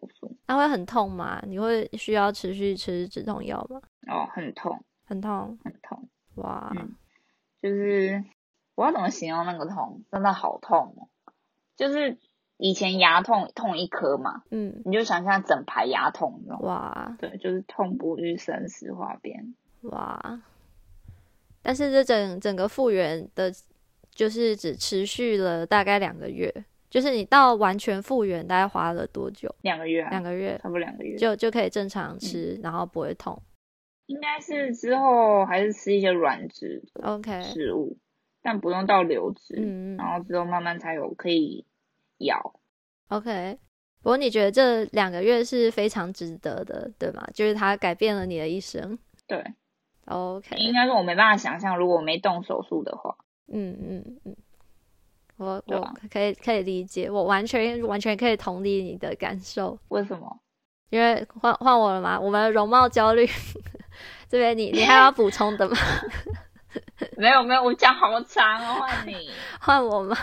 [0.46, 0.54] 术。
[0.54, 1.42] 那会很痛吗？
[1.48, 3.82] 你会需要持续吃止痛药吗？
[4.08, 6.96] 哦，很痛，很痛，很痛，哇，嗯
[7.62, 8.24] 就是
[8.76, 10.04] 我要怎么形容那个痛？
[10.12, 11.10] 真的好痛哦！
[11.76, 12.20] 就是
[12.58, 16.64] 以前牙痛痛一颗嘛，嗯，你就想象整排牙痛那种。
[16.66, 19.56] 哇对，就是痛不欲生，死化边。
[19.82, 20.42] 哇，
[21.64, 23.52] 但是这整整个复原的，
[24.12, 26.54] 就是只持续了大概两个月，
[26.96, 29.54] 就是你到完全复原大概花了多久？
[29.64, 31.18] 两个月、啊，两个月差不多两个月。
[31.18, 33.38] 就就可以正常吃，然后不会痛。
[34.06, 37.98] 应该是之后还是吃一些软质的 OK，食物，
[38.42, 39.56] 但不用到流质。
[39.58, 41.66] 嗯嗯然后之后慢慢才有可以
[42.20, 42.58] 咬。
[43.10, 43.60] OK。
[44.02, 47.28] 不过你觉得这两个月是非常值得的，对吗？
[47.34, 48.98] 就是它改变了你的一生。
[49.28, 49.44] 对
[50.06, 54.38] ，OK，应该是我没办法想象，如果我没动手术的话，嗯嗯嗯，
[55.38, 59.78] 我我可以可以理解，我完全完全可以同理你的感受。
[59.90, 60.40] 为什么？
[60.90, 63.28] 因为换换我了嘛，我们的容貌焦虑
[64.30, 65.76] 这边你你还要补充的吗？
[67.18, 69.30] 没有没有，我讲好长哦，换你。
[69.60, 70.16] 换我吗？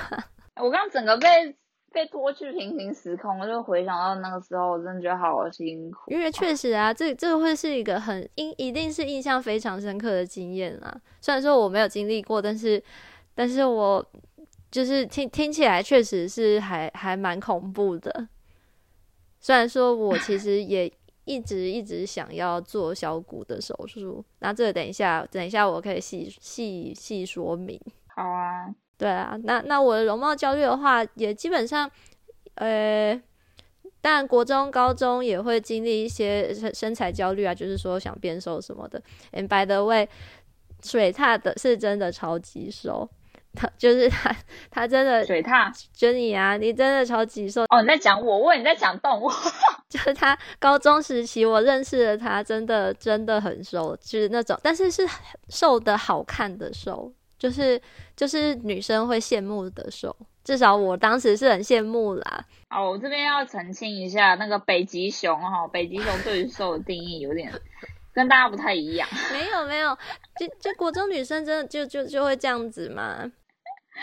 [0.56, 1.26] 我刚刚整个被
[1.92, 6.10] 被拖去平行时空，我就回想到那个时候，我真的觉得好辛苦。
[6.10, 10.94] 因为确实啊，这这个会是一个很印，一定是印象非常深刻的经验啊。
[11.20, 12.82] 虽然说我没有经历过，但是
[13.34, 14.04] 但是我
[14.72, 18.26] 就是听听起来确实是还还蛮恐怖的。
[19.38, 20.90] 虽然说我其实也
[21.24, 27.80] 一直一直想要做小骨的手术，那这个等一下等一下我可以细细细说明。
[28.08, 31.90] 好啊，对啊，那那我的容貌焦虑的话，也基本上，
[32.54, 33.20] 呃，
[34.00, 39.02] 但国中、高中也会经历一些身身材焦虑啊，就是说想变瘦什么的。
[39.32, 40.08] And by the way，
[40.82, 43.08] 水獭的是真的超级瘦，
[43.54, 44.34] 他就是他，
[44.70, 45.70] 他真的水獭。
[45.92, 47.62] 就你啊，你真的超级瘦。
[47.68, 49.30] 哦，你在讲我，我以为你在讲动物。
[49.88, 55.06] 就是他高中时期，我认识的他，真的真的很瘦，就是那种，但是是
[55.50, 57.80] 瘦的好看的瘦，就是
[58.16, 62.44] 就是女生会羡慕的瘦，至少我当时是很羡慕啦。
[62.70, 67.52] 哦，我这边要澄清一下，那个北极熊哈、北极熊对于瘦的定义有点
[68.14, 69.06] 跟大家不太一样。
[69.30, 69.94] 没有没有，
[70.40, 73.30] 就就国中女生真的就就就会这样子嘛。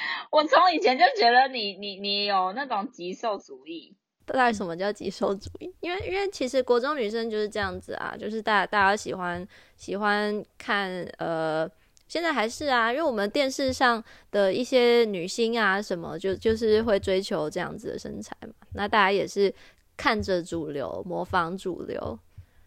[0.31, 5.73] 我从以前就觉得你你你有那种极瘦主义，到底什么叫极瘦主义？
[5.79, 11.69] 因为因为其实国中女生就是这样子啊，就是大大家喜欢喜欢看呃，
[12.07, 19.53] 现在还是啊，因为我们电视上的一些女星啊什么，就就是会追求这样子的身材嘛，那大家也是
[19.97, 22.19] 看着主流，模仿主流，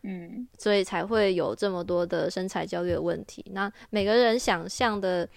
[0.02, 3.44] 嗯，所以才会有这么多的身材焦虑的问题。
[3.52, 5.28] 那每个人想象的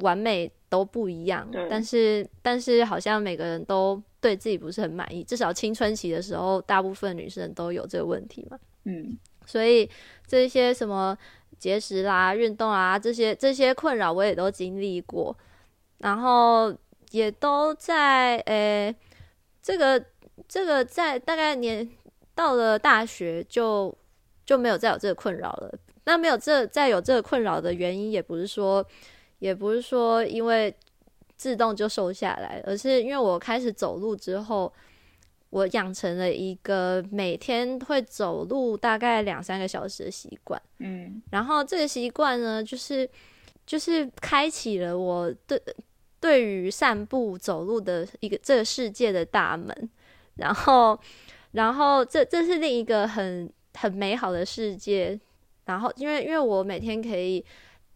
[0.00, 5.24] 完美都不一样，但是但是好像每个人都对自己不是很满意。
[5.24, 8.58] 至少青春期的时候，大部分女生都有这个问题嘛。
[8.84, 9.88] 嗯，所以
[10.26, 11.16] 这些什么
[11.58, 15.36] 节食啦、运动啊这些这些困扰，我也都经历过，
[15.98, 16.74] 然后
[17.10, 18.94] 也都在诶、
[19.62, 20.02] 这个
[20.48, 21.88] 这个在大概年
[22.34, 23.94] 到了大学就
[24.46, 25.74] 就没有再有这个困扰了。
[26.04, 28.84] 那没有这再有这个困扰的原因，也不是说
[29.40, 30.72] 也不是说因为
[31.36, 34.72] 自动就瘦下来，而是因为我开始走路之后，
[35.50, 40.60] 我养成了一个每天会走路大概两三个小时的习惯。
[40.78, 43.08] 嗯，然后这个习惯呢，就是
[43.66, 45.60] 就是开启了我对
[46.20, 49.90] 对于散步走路的一个这个世界的大门。
[50.36, 50.98] 然后，
[51.52, 55.18] 然后这这是另一个很很美好的世界。
[55.66, 57.44] 然后，因为因为我每天可以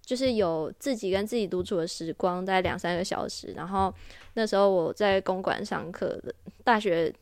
[0.05, 3.53] 就是有自己跟自己独处的时光，大概两三个小时。
[3.57, 3.93] 然后
[4.35, 7.13] 那时候我在公馆上课的，大学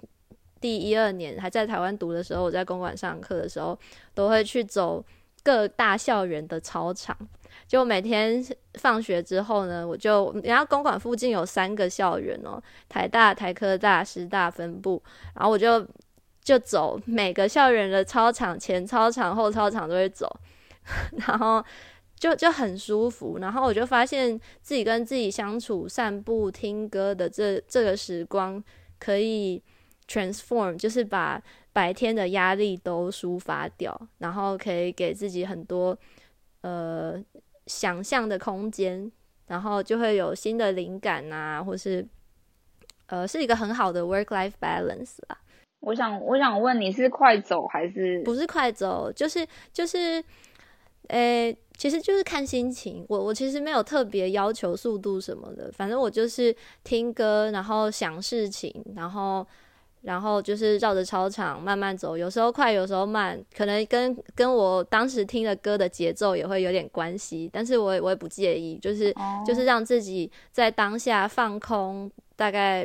[0.61, 3.79] 第一二年还在台湾读的时候，我在公馆上课的时候，
[4.15, 5.05] 都会去走
[5.43, 7.17] 各大校园的操场。
[7.69, 15.03] 就每天放学之后呢，我就然后公馆附近有三个校园哦，台大、台科大、师大分部，
[15.35, 15.87] 然后我就
[16.43, 20.29] 就走每个校园的操场，前操场、后操场都会走，
[21.27, 21.65] 然后
[22.23, 23.39] 就就很舒服。
[23.41, 28.63] 然后我就发现自己跟自己相处、散步、听歌的这这个时光，
[29.01, 29.61] 可以
[30.07, 31.43] transform，就是把
[31.73, 35.99] 白天的压力都抒发掉，然后可以给自己很多
[36.61, 37.21] 呃。
[37.69, 39.11] 想象的空间，
[39.47, 42.05] 然后就会有新的灵感啊，或是
[43.07, 45.39] 呃，是一个很好的 work life balance 啦。
[45.79, 49.13] 我想，我想问你是快走还是不是快走？
[49.13, 50.23] 就是就是，
[51.09, 53.05] 诶，其实就是看心情。
[53.09, 59.47] 我我其实没有特别要求速度什么的，反正我就是听歌，然后想事情，然后。
[60.03, 69.15] 然后就是绕着操场慢慢走，有时候快，有时候慢，可能跟跟我当时听的歌的节奏也会有点关系，但是我也我也不介意，就是
[69.47, 72.85] 就是让自己在当下放空，大概。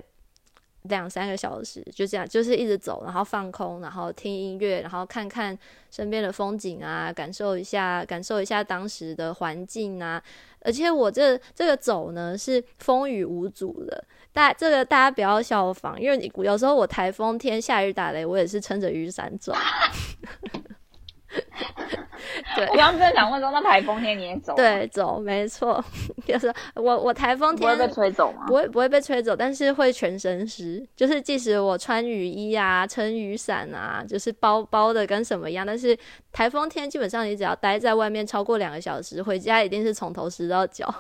[0.88, 5.58] 两三个小时就这样，就是一直走，然后放空，然后听音乐，然后看看
[5.92, 10.22] 身边的风景啊，感受一下，感受一下当时的环境啊。
[10.62, 19.54] 而且我这这个走呢是风雨无阻的，大这个大家不要效仿，因为你有时候我台风天下雨打雷，我也是撑着雨伞走。
[22.56, 24.56] 对，我刚刚在想问说，那台风天你也走？
[24.56, 25.84] 对，走，没错，
[26.26, 28.46] 就是我我台风天不会被吹走吗？
[28.48, 30.86] 不会不会被吹走，但是会全身湿。
[30.96, 35.98] 就是即使我穿雨衣啊，撑雨伞啊，就是包包的跟什么一样，但是
[36.32, 40.94] 台风天基本上你只要待在外面超过两个小时，回家一定是从头湿到脚。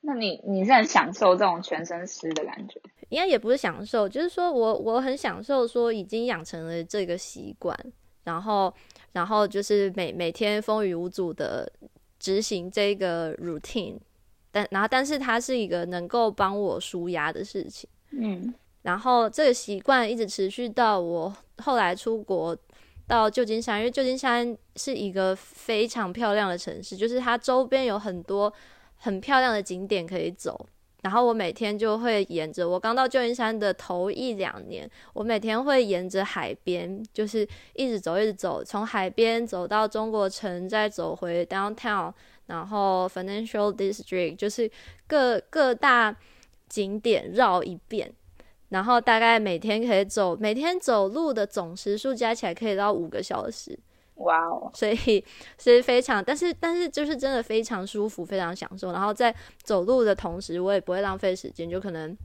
[0.00, 2.80] 那你你是很享受这种全身湿的感觉？
[3.08, 7.74] 应该也不是享受，就是说我我很享受说已经养成了这个习惯，
[8.24, 8.74] 然后。
[9.12, 11.70] 然后就是每每天风雨无阻的
[12.18, 13.98] 执行这个 routine，
[14.50, 18.52] 但然后但是它是一个能够帮我舒压的事情，嗯，
[18.82, 22.56] 然后这个习惯一直持续到我后来出国
[23.06, 28.52] 到旧金山，因为旧金山是一个非常漂亮的城市，就是它周边有很多
[28.96, 30.66] 很漂亮的景点可以走。
[31.02, 42.12] 然后我每天就会沿着我刚到旧金山的头一两年，我每天会沿着海边，就是一直走，一直走，从海边走到中国城，再走回 downtown，
[42.46, 44.68] 然后 financial district，就是
[45.06, 46.16] 各各大
[46.68, 48.12] 景点绕一遍，
[48.70, 53.78] 然后大概每天可以走，每天走路的总时数加起来可以到五个小时。
[54.18, 54.70] 哇哦！
[54.74, 55.24] 所以
[55.58, 58.92] 是非常，但是但是就是真的非常舒服，非常享受。
[58.92, 62.16] 然后在走路的同时，我也不会浪费时间，就可能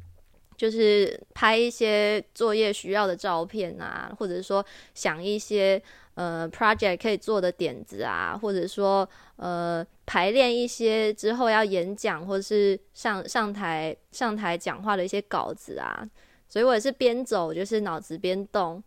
[0.57, 5.81] 就是拍一些作业需要的照片啊，或者说想一些
[6.15, 16.03] 呃 project 可以做的点子啊，或者说呃排练一些之后要演讲或者是上上台上台讲话的一些稿子啊。
[16.49, 18.83] 所以我也是边走就是脑子边动。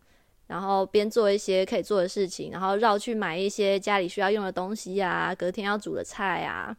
[0.47, 6.75] 然后边做一些可以做的事情，然后绕去买一些家里需要用的东西啊，隔天要煮的菜啊，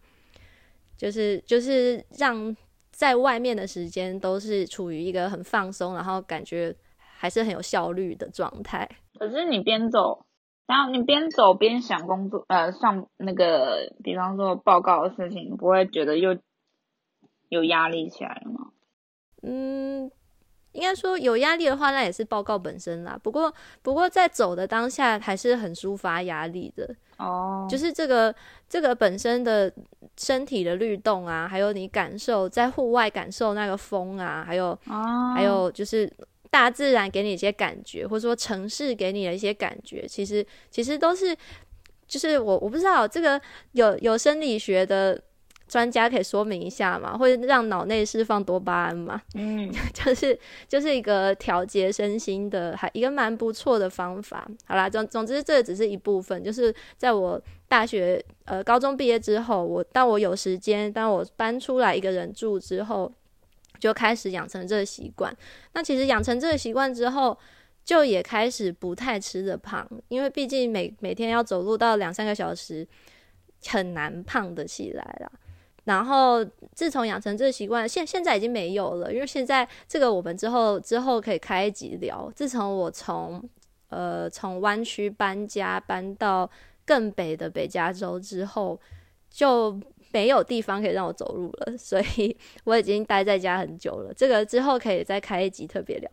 [0.97, 2.57] 就是就是让
[2.91, 8.89] 在外面的时间都是处于一个很放松，然后感觉还是很有效率的状态。
[9.19, 10.25] 可是你边走，
[10.67, 16.39] 然后你边走边想工作，呃，上那个，比方说报告的事情，不会觉得又
[17.49, 18.71] 有压力起来了吗？
[19.43, 20.11] 嗯。
[20.79, 23.19] 应该说有压力的话，那也是报告本身啦。
[23.21, 23.53] 不过，
[23.83, 27.67] 不过在走的当下还是很抒发压力的哦。
[27.69, 28.33] 就是这个
[28.69, 29.73] 这个本身的
[30.17, 34.79] 身体的律动啊，还有你感受在户外感受那个风啊，还有
[35.35, 36.09] 还有就是
[36.49, 41.37] 大自然给你一些感觉，或者说城市给你的一些感觉，其实其实都是
[42.07, 43.41] 就是我我不知道这个
[43.73, 45.21] 有有生理学的。
[45.69, 47.17] 专家可以说明一下嘛？
[47.17, 49.21] 会让脑内释放多巴胺嘛？
[49.35, 54.49] 嗯， 就是就是一个调节身心的，还一个蛮不错的方法。
[54.67, 56.43] 好啦，总总之这只是一部分。
[56.43, 63.13] 就是在我大学呃高中毕业之后，我当我有时间，当我搬出来一个人住之后，
[63.79, 65.33] 就开始养成这个习惯。
[65.75, 67.39] 那其实养成这个习惯之后，
[67.85, 72.87] 就也开始不太吃的胖，因为毕竟每每天要走路到两三个小时，
[73.67, 75.33] 很难胖得起来了。
[75.89, 82.31] 然后，自从养成这个习惯，现现在已经没有了，因为现在这个我们之后之后可以开一集聊。
[82.37, 83.43] 自从我从
[83.89, 86.49] 呃从湾区搬家搬到
[86.85, 88.79] 更北的北加州之后，
[89.31, 89.81] 就
[90.13, 94.13] 没有地方可以让我走路了，所以 我已经待在家很久了。
[94.13, 96.11] 这个之后可以再开一集特别聊。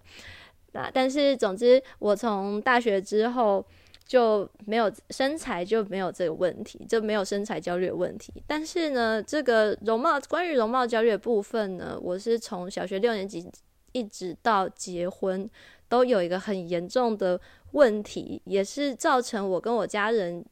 [0.71, 3.65] 那但是总之，我从大学之后
[4.05, 8.31] 就没有身材就没有这个问题，就没有身材焦虑的问题。
[8.45, 13.51] 但是呢，这个容貌关于容貌焦虑的部分呢，我是从小学六年级
[13.93, 15.49] 一直到结婚，
[15.89, 17.39] 都有一个很严重的
[17.71, 20.45] 问题，也是造成我跟我家人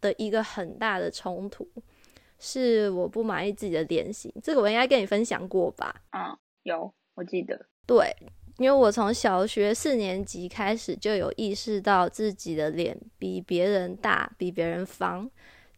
[0.00, 1.68] 的一个很大的冲突，
[2.38, 4.32] 是我不满意自己的脸型。
[4.42, 5.94] 这个我应该跟你分享过吧？
[6.12, 7.66] 嗯，有，我记得。
[7.86, 8.14] 对。
[8.60, 15.26] 因为我从小学四年级开始就有意识到自己的脸比别人大，比别人方，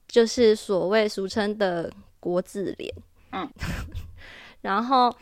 [0.09, 2.93] 就是所谓俗称的国字脸。
[3.31, 3.49] 嗯，
[4.63, 5.17] 然后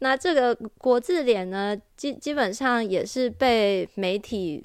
[0.00, 4.62] 那这个国字脸呢，基基本上也是被媒体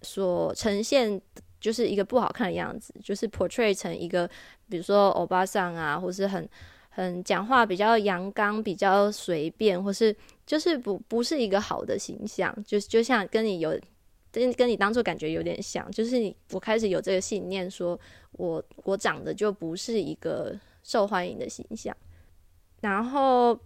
[0.00, 1.20] 所呈现，
[1.60, 4.26] 就是一个不好看的样子，就是 portray 成一个，
[4.70, 6.48] 比如说欧巴桑啊，或是很。
[7.00, 10.14] 很讲话比较阳刚，比较随便，或是
[10.46, 13.78] 就是不不是一个好的形象，就就像跟你有
[14.30, 17.98] 跟跟你当初感觉有点像，就是你我开始有这个信念，说
[18.32, 21.96] 我我长得就不是一个受欢迎的形象，
[22.80, 23.58] 然后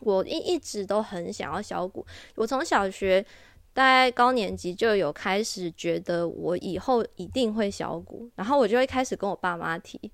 [0.00, 2.06] 我一一直都很想要小骨，
[2.36, 3.24] 我从小学
[3.72, 10.10] 大概高年级就有开始觉得我以后一定会小骨，然后我就会开始跟我爸妈提。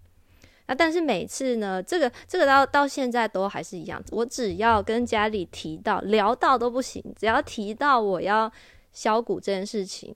[0.68, 4.02] 那但是每次呢，这个这个到到现在都还是一样。
[4.10, 8.50] 我只要跟家里提到聊到都不行，只要提到我要
[8.92, 10.14] 削骨这件事情，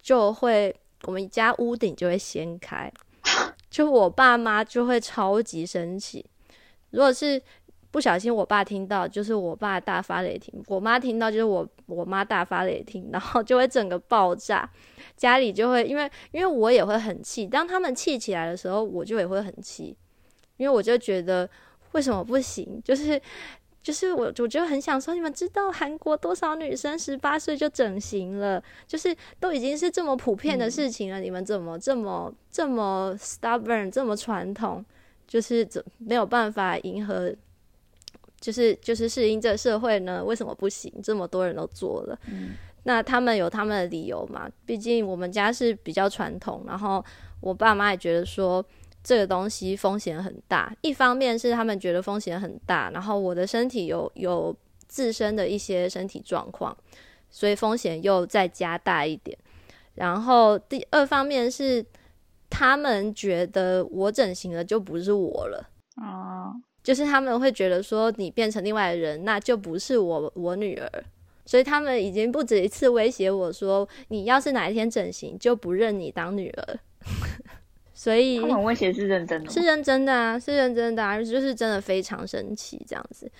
[0.00, 0.74] 就会
[1.04, 2.92] 我们家屋顶就会掀开，
[3.68, 6.24] 就我爸妈就会超级生气。
[6.90, 7.42] 如果是
[7.90, 14.68] 不小心我爸听到，就是我爸大发雷霆；我妈听到，就是我我妈大发雷霆，然后就会整个爆炸。
[15.16, 19.96] 家里就会因为因为我也会很气，当他们气起来的时候，我就也会很气，
[20.58, 21.48] 因为我就觉得
[21.92, 22.80] 为什么不行？
[22.84, 23.20] 就是
[23.82, 28.62] 就是我我就很想说，你们知道韩国多少女生 十八岁就整形了？
[28.86, 34.84] 就是都已经是这么普遍的事情了，你们怎么这么这么 stubborn，这么传统？
[35.26, 37.34] 就是怎没有办法迎合，
[38.40, 40.22] 就是就是适应这个社会呢？
[40.24, 40.92] 为什么不行？
[41.02, 42.18] 这么多人都做了。
[42.84, 44.48] 那他们有他们的理由嘛？
[44.64, 47.04] 毕竟我们家是比较传统，然后
[47.40, 48.64] 我爸妈也觉得说
[49.02, 50.74] 这个东西风险很大。
[50.80, 56.74] 一方面是他们觉得风险很大，然后我的身体有有自身的一些身体状况，
[57.28, 59.36] 所以风险又再加大一点。
[59.94, 61.84] 然后第二方面是
[62.48, 66.54] 他们觉得我整形了就不是我了，哦，
[66.88, 70.90] 就是他们会觉得说你变成另外的人，那就不是我我女儿。
[71.44, 76.78] 所以他们已经不止一次威胁我说：“你要是哪一天整形，就不认你当女儿。
[77.92, 83.30] ”所以他们威胁是认真的，是认真的啊，是认真的啊，就是真的非常生气这样子。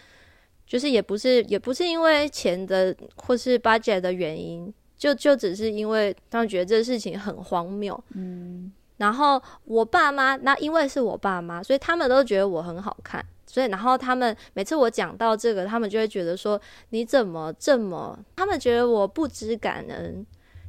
[0.66, 7.98] 就是也不是也不是因为钱的或是 budget 的原因，就就只是因为他们觉得这事情很荒谬。
[8.14, 13.24] 嗯，然后我爸妈那因为是我爸妈，所以他们都觉得我很好看。
[13.48, 20.24] 所以，然后他们每次我讲到这个，他们就会觉得说：“你怎么这么？”他们觉得我不知感恩，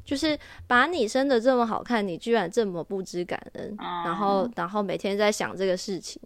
[0.06, 3.76] 就是把你生的这么好看，你居然这么不知感恩。
[3.78, 6.22] 然后，然后每天在想这个事情。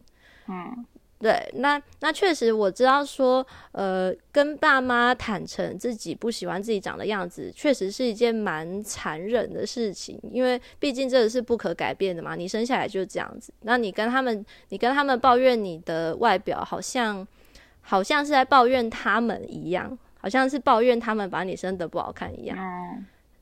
[0.47, 0.85] 嗯。
[1.23, 13.53] 对，那那确实我知道说，呃，跟爸妈坦诚自己不喜欢自己长的样子，确实是一件蛮残忍的事情，因为毕竟这个是不可改变的嘛，你生下来就这样子。
[13.61, 17.25] 那你跟他们，你跟他们抱怨你的外表，好像
[17.79, 22.57] 好像是在抱怨他们一样，好像是抱怨他们把你生得不好看一样。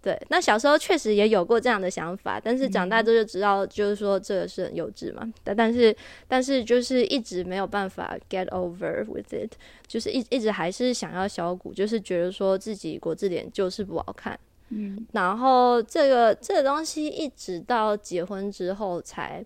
[0.04, 5.32] 对，那小时候确实也有过这样的想法，但是长大之后就知道，就是说这个是很幼稚嘛。
[5.44, 5.96] 但但是
[6.28, 9.52] 但是就是一直没有办法 get over with it，
[9.86, 14.40] 就是一一直还是想要小骨，就是觉得说自己国字脸就是不好看。
[14.70, 19.46] 嗯，然后这个这个东西一直到结婚之后才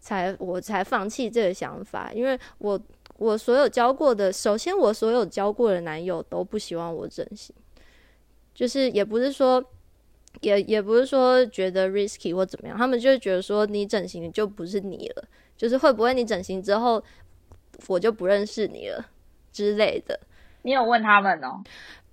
[0.00, 2.80] 才我才放弃这个想法，因为我
[3.18, 7.54] 我所有交过的，首先我所有交过的男友都不希望我整形，
[8.52, 9.64] 就是也不是说。
[10.40, 15.24] 也也不是说觉得 risky 或怎么样，他们就是觉得说你整形就不是你了，
[15.56, 17.02] 就是会不会你整形之后
[17.86, 19.04] 我就不认识你了
[19.52, 20.18] 之类的。
[20.62, 21.62] 你有问他们哦？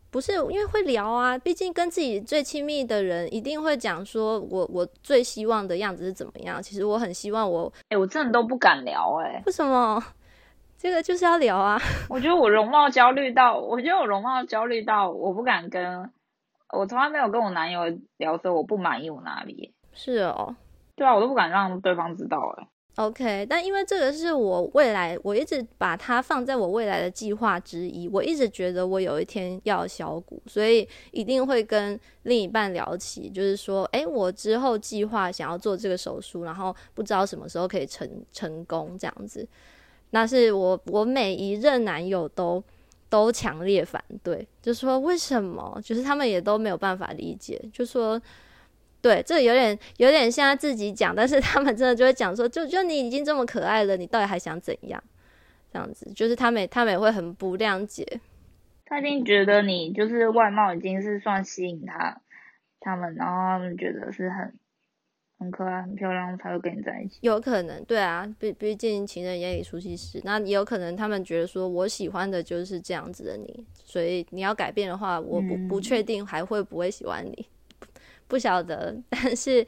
[0.09, 6.61] 不是，因为会聊啊，毕竟跟自己最亲密的人一定会讲说我我最希望的样子是怎么样。
[6.61, 9.41] 其实我很希望我，哎，我真的都不敢聊哎。
[9.45, 10.03] 为什么？
[10.78, 11.80] 这个就是要聊啊。
[12.09, 16.11] 我觉得我容貌焦虑到，我觉得我容貌焦虑到我不敢跟。
[16.74, 17.82] 我从来没有跟我男友
[18.17, 19.74] 聊说我不满意我哪里。
[19.93, 20.55] 是哦，
[20.95, 22.67] 对啊，我都不敢让对方知道哎。
[22.95, 28.05] OK，但因为这个是我未来，我一直把它放在我未来的计划之一。
[28.09, 39.47] 我一直觉得我有一天要小骨，所以一定会跟另一半聊起，就是说，诶，我之后计划想要做这个手术，然后不知道什么时候可以成成功这样子。
[40.09, 42.61] 那是我我每一任男友都
[43.12, 45.80] 都强烈反对，就说为什么？
[45.84, 48.20] 就是他们也都没有办法理解，就说。
[49.03, 55.03] 对，这有点有点像自己讲，但是他们真的就会讲说，就就你已经这么可爱了，你到底还想怎样？
[55.74, 58.05] 这样子，就是他们他们也会很不谅解。
[58.86, 62.22] 他已经觉得你就是外貌已经是算吸引他
[62.80, 64.53] 他们，然后他们觉得是很
[65.41, 67.17] 很可爱、很漂亮才会跟你在一起。
[67.21, 77.47] 有可能，对啊，毕毕竟情人眼里出西施，那也有可能他们觉得说我喜欢的就是这样子的你，所以你要改变的话，我不不确定还会不会喜欢你。
[78.27, 79.67] 不晓得， 但是，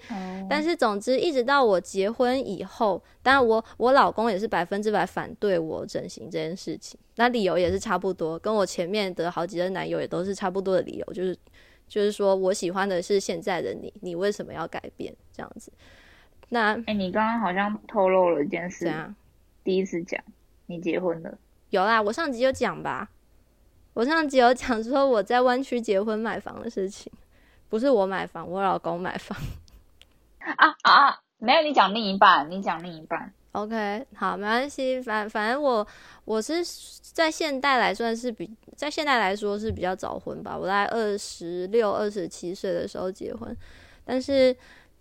[0.50, 6.98] 但是，总之，一直到我结婚以后，当然，我我老公也是百分之百反对我整形这件事情。
[7.18, 11.38] 那理由也是差不多，跟我前面的好几任男友也都是差不多的理由，就是
[11.94, 15.72] 就是说我喜欢的是现在的你，你为什么要改变这样子？
[16.50, 19.14] 那哎，你刚刚好像透露了一件事啊，
[19.64, 20.20] 第一次讲
[20.66, 21.38] 你结婚了，
[21.70, 23.12] 有啦，我上集有讲吧，
[23.94, 27.14] 我上集有讲说我在湾区结婚买房的事情。
[27.70, 29.38] 不是我买房，我老公买房。
[30.40, 31.20] 啊啊！
[31.38, 33.32] 没有你讲另一半，你讲另一半。
[33.52, 35.00] OK，好，没关系。
[35.00, 35.88] 反反正我
[36.26, 36.64] 我是
[37.02, 40.58] 在现代来算是比在现在来说是比较早婚吧。
[40.58, 43.56] 我在二十六、二十七岁的时候结婚，
[44.06, 44.56] 但是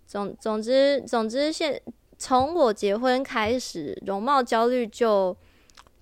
[0.05, 1.81] 总总之总之现
[2.17, 5.35] 从我结婚开始，容貌焦虑就。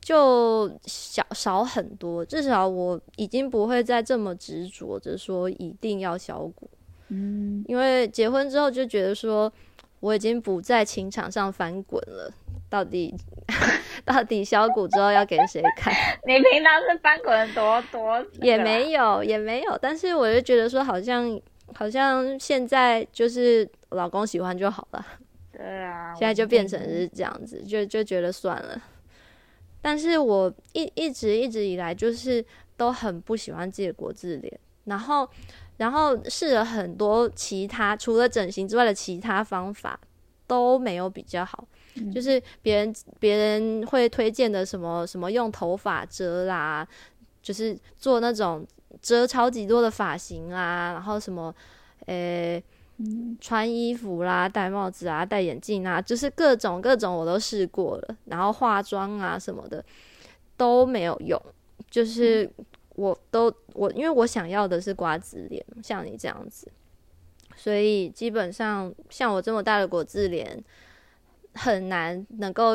[0.03, 6.67] 就小少很多，至少我已经不会再这么执着着说一定要小骨，
[7.09, 9.53] 嗯，因为结婚之后就觉得说
[9.99, 12.33] 我已经不在情场上翻滚了，
[12.71, 13.13] 到底
[14.05, 15.93] 到底削骨之后要给谁看？
[16.25, 18.25] 你平常是翻滚多多？
[18.41, 21.39] 也没有也没有，但是我就觉得说好像
[21.75, 25.05] 好像现在就是老公喜欢就好了，
[25.51, 28.81] 对啊， 现在就变成是这样子，就就觉得算了。
[29.81, 32.43] 但是我一一直一直以来就是
[32.77, 35.27] 都很不喜欢自己的国字脸，然后
[35.77, 39.99] 然后试了很多其他除了整形之外的其他方法
[40.47, 41.67] 都没有比较好，
[42.13, 46.87] 就是别人别人会推荐的什么什么用头发遮啦，
[47.41, 48.65] 就是做那种
[49.01, 51.53] 遮超级多的发型啊，然后什么
[52.05, 52.63] 诶。
[53.39, 59.83] 穿衣服啦，戴帽子啊，戴眼镜啊，就是各种各种我都试过了，然后化妆啊什么的
[60.55, 61.41] 都没有用，
[61.89, 62.47] 就是
[62.89, 66.71] 我都我因为我想要的是瓜子脸，像你这样子，
[67.55, 70.63] 所以基本上像我这么大的果子脸
[71.53, 72.73] 很难能够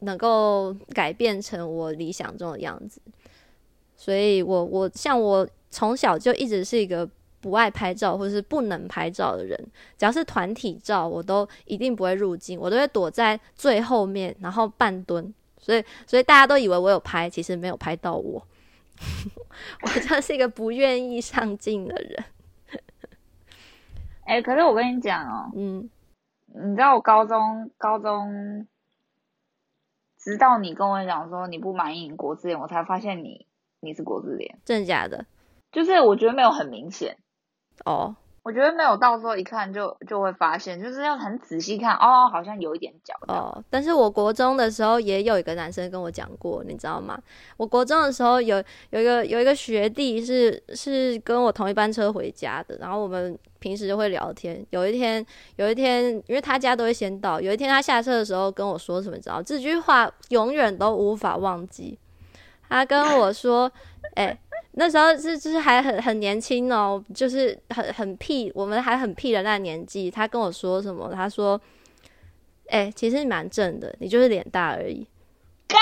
[0.00, 3.00] 能够改变成我理想中的样子，
[3.96, 7.08] 所以我我像我从小就一直是一个。
[7.42, 9.58] 不爱拍照或者是不能拍照的人，
[9.96, 15.32] 只要是团体照，我都一定不会入镜，我都会躲在最后面，然后半蹲。
[15.58, 18.46] 所以，所以大家都以为我有拍，其实没有拍到我。
[19.80, 22.24] 我就是一个不愿意上镜的人。
[24.26, 25.88] 哎，可是我跟你讲哦，嗯，
[26.52, 28.66] 你知道我高中高中，
[30.18, 33.46] 直到你跟我讲说你不满意国字脸，我才发现你
[33.80, 35.26] 你是国字脸，真的假的？
[35.70, 37.16] 就是我觉得没有很明显。
[37.84, 43.14] 哦，我觉得没有，到时候一看就就会发现，就是要很仔细看哦，好像有一点角。
[43.28, 47.20] 哦，但是我国中的时候也有一个男生跟我讲过，你知道吗？
[47.58, 48.56] 我国中的时候有
[48.90, 54.64] 有一个有一个学弟是是跟我同一班车回家的，然后我们平时就会聊天。
[54.70, 55.24] 有一天
[55.56, 61.98] 有一天，因为他家都会先到，有一天他下车的时候跟我说什么，你知道这句话永远都无法忘记。
[62.70, 63.70] 他跟我说，
[64.16, 64.38] 哎。
[64.72, 70.10] 那时候是就是还很很年轻哦，就是很很屁，我们还很屁的那年纪。
[70.10, 71.12] 他跟我说什么？
[71.12, 71.60] 他说
[72.70, 75.06] ：“哎，其实你蛮正的，你就是脸大而已。”
[75.66, 75.78] 干，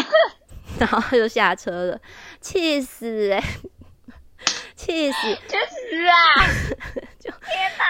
[0.78, 2.00] 然后就下车了，
[2.40, 3.42] 气死哎！
[4.82, 5.18] 气死！
[5.48, 6.16] 去死啊！
[7.20, 7.30] 就！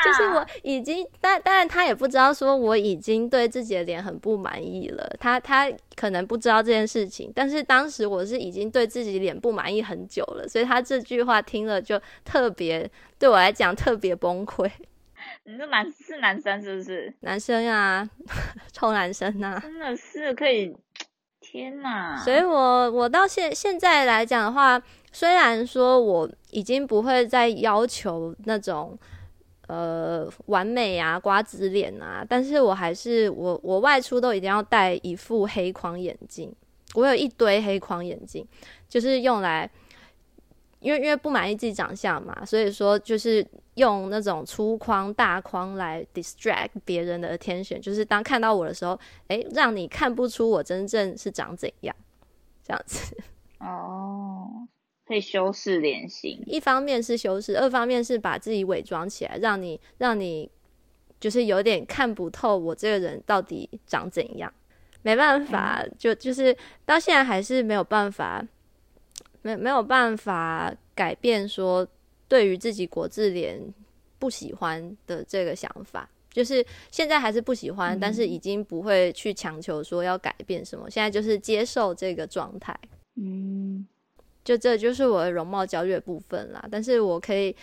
[0.04, 5.10] 就是我已经，但当然他也不知道说我已经对自己的脸很不满意了。
[5.18, 12.88] 他他可能不知道这件事情，但是当时我是已经对自己脸不满意很久了，所以他这句话听了就特别
[13.18, 14.70] 对我来讲特别崩溃。
[15.44, 17.14] 你是男是男生是不是？
[17.20, 18.06] 男生啊，
[18.72, 19.58] 臭男生啊！
[19.62, 20.76] 真的是可以，
[21.40, 22.18] 天哪！
[22.18, 24.82] 所以我我到现现在来讲的话。
[25.14, 28.96] 虽然说我已经不会再要求那种
[29.66, 36.54] 呃完美啊、瓜子脸啊，但是我还是我我外出都一定要戴一副黑框眼镜。
[36.94, 38.46] 我有一堆黑框眼镜，
[38.86, 39.68] 就是用来，
[40.78, 43.46] 因为因为不满意自己长相嘛，所以说就是
[43.76, 48.98] 用那种粗框大框来 distract 别人的 attention，就是当看到我的时候，
[49.28, 51.96] 诶，让你看不出我真正是长怎样，
[52.62, 53.16] 这样子。
[53.60, 54.68] 哦，
[55.06, 56.42] 可以修饰脸型。
[56.46, 60.50] 一方面是修饰，二方面是把自己伪装起来，让你让你
[61.20, 64.52] 就是有点看不透我这个人到底长怎样。
[65.02, 68.46] 没办法，就就是到现在还是没有办法，
[69.42, 71.84] 没没有办法改变说
[72.28, 73.60] 对于自己国字脸
[74.20, 82.78] 不喜欢的这个想法，就是现在还是不喜欢，但是已经不会去强求说要改变什么，现在就是接受这个状态。
[83.16, 83.84] 嗯，
[84.44, 87.54] 就这就是我的容貌焦虑的部分啦，但是我可以。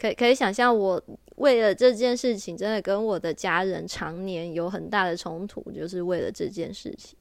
[0.00, 1.02] 可以可以想象，我
[1.36, 7.18] 为了这件事情，真的跟我的家人常年有很大的冲突，就是为了这件事情。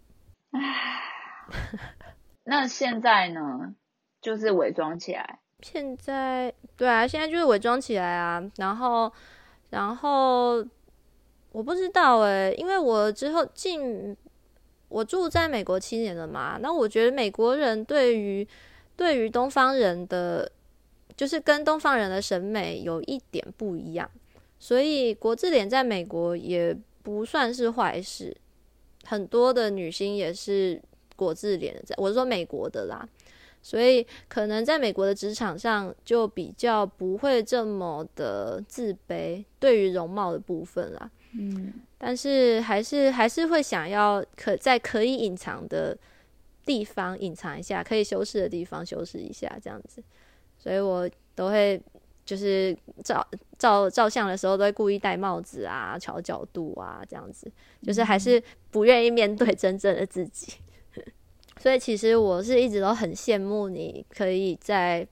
[2.45, 3.75] 那现在呢？
[4.21, 5.39] 就是伪装起来。
[5.61, 8.41] 现在，对啊，现在就是伪装起来啊。
[8.55, 9.11] 然后，
[9.71, 10.65] 然后
[11.51, 14.15] 我不知道诶，因为我之后进，
[14.87, 16.57] 我住在美国七年了嘛。
[16.61, 18.47] 那我觉得美国人对于
[18.99, 20.51] 对于东方人的。
[21.17, 24.09] 就是跟东方人的审美有一点不一样，
[24.57, 26.73] 所以国字脸在美国也
[27.03, 28.33] 不算是坏事。
[29.03, 30.81] 很多的女星也是
[31.17, 33.05] 国字脸，在我是说美国的啦，
[33.61, 41.11] 所以可能在美国的职场上就比较不会这么的自卑，对于容貌的部分啦。
[41.37, 45.97] 嗯，但是还是还是会想要可在可以隐藏的
[46.69, 50.03] 地方隐藏一下，可以修饰的地方修饰一下，这样子。
[50.55, 51.81] 所以我都会
[52.23, 57.51] 就是照照照相的时候都会故意戴帽子啊，调角度啊，这样子，
[57.81, 58.39] 就是还是
[58.69, 60.53] 不愿意面对真正的自己。
[61.59, 65.07] 所以其实我是一直都很羡慕你可以在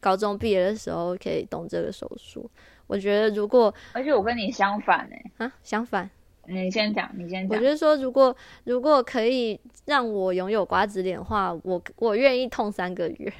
[0.00, 2.50] 高中毕业的时候可以动这个手术。
[2.86, 6.10] 我觉得如果而且我跟你相反哎啊相反，
[6.48, 7.58] 你先讲，你先讲。
[7.58, 13.32] 我觉得说如果如果可以让我拥有瓜子脸的话，我我愿意痛三个月。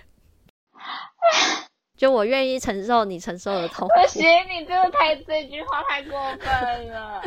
[1.96, 3.86] 就我愿意承受你承受的痛。
[3.88, 7.22] 不行，你真的太这句话太过分了。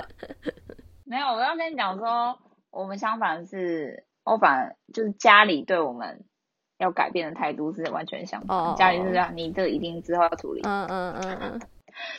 [1.05, 2.37] 没有，我要跟你讲说，
[2.69, 6.25] 我们相反是，我反就是家里对我们
[6.77, 8.75] 要改变的态度是完全相反。
[8.75, 10.61] 家里是这样，你这一定之后要处理。
[10.65, 11.61] 嗯嗯嗯嗯。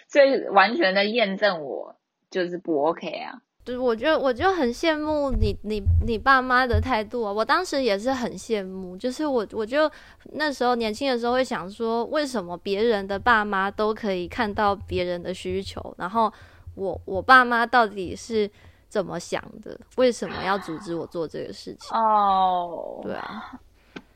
[0.09, 1.97] 所以完全的验证我
[2.31, 3.43] 就是不 OK 啊。
[3.69, 7.31] 就是我就我就很羡慕你你你爸妈的态度啊！
[7.31, 9.91] 我当时也是很羡慕，就是我我就
[10.33, 16.33] 那时候年轻的时候会想说，为什么别人的爸妈都可以看到别人的需求，然后
[16.77, 18.51] 我我爸妈到底是
[18.89, 19.79] 怎么想的？
[19.99, 21.95] 为什么要阻止我做这个事情？
[21.95, 23.61] 哦，对啊，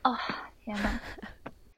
[0.01, 0.17] 哦
[0.65, 0.99] 天哪！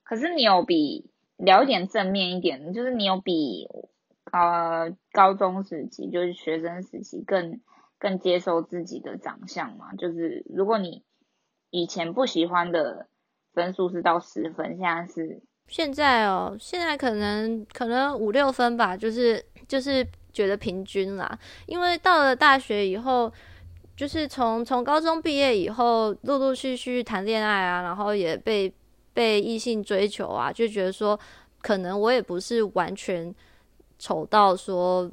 [0.06, 1.04] 可是你有比
[1.36, 3.68] 聊一点正面一点，就是你有比。
[4.36, 7.62] 呃，高中时期就是学生时期，更
[7.98, 9.94] 更接受自己的长相嘛。
[9.94, 11.06] 就是如果你
[11.70, 13.08] 以前不喜欢的
[13.54, 21.40] 分数是到十分，现在是现在哦，现在可能可能五六分吧，就是就是觉得平均啦。
[21.66, 23.32] 因为到了大学以后，
[23.96, 28.74] 就是从从高中毕业以后，陆陆续续谈恋爱啊，然后也被
[29.14, 31.18] 被异性追求啊，就觉得说，
[31.62, 33.34] 可能我也不是完全。
[33.98, 35.10] 丑到说，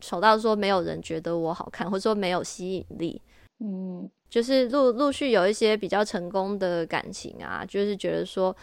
[0.00, 3.20] 丑到说没有人觉得我好看，或者说没有吸引力。
[3.60, 8.54] 嗯，就是陆陆续有一些比较成功的感情啊，就是觉得说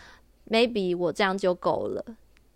[0.49, 2.03] ，maybe 我这样就够了。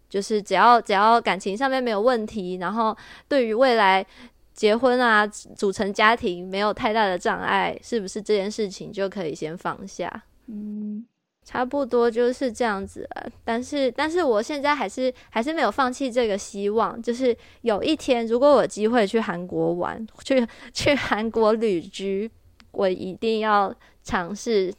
[0.09, 2.95] 就是只要只要感情上面没有问题，然后
[3.27, 4.05] 对于未来
[4.53, 10.23] 结婚啊、组成家庭没有太大的障碍，是不是这件事情就可以先放下？
[10.47, 11.05] 嗯。
[11.45, 22.31] 差不多就是这样子了，但是，但是我现在还是还是没有放弃这个希望，就是有一天如果有机会去韩国玩，去去韩国旅居，
[22.71, 24.73] 我一定要尝试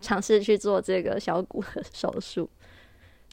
[0.00, 2.50] 尝试去做这个小骨的手术。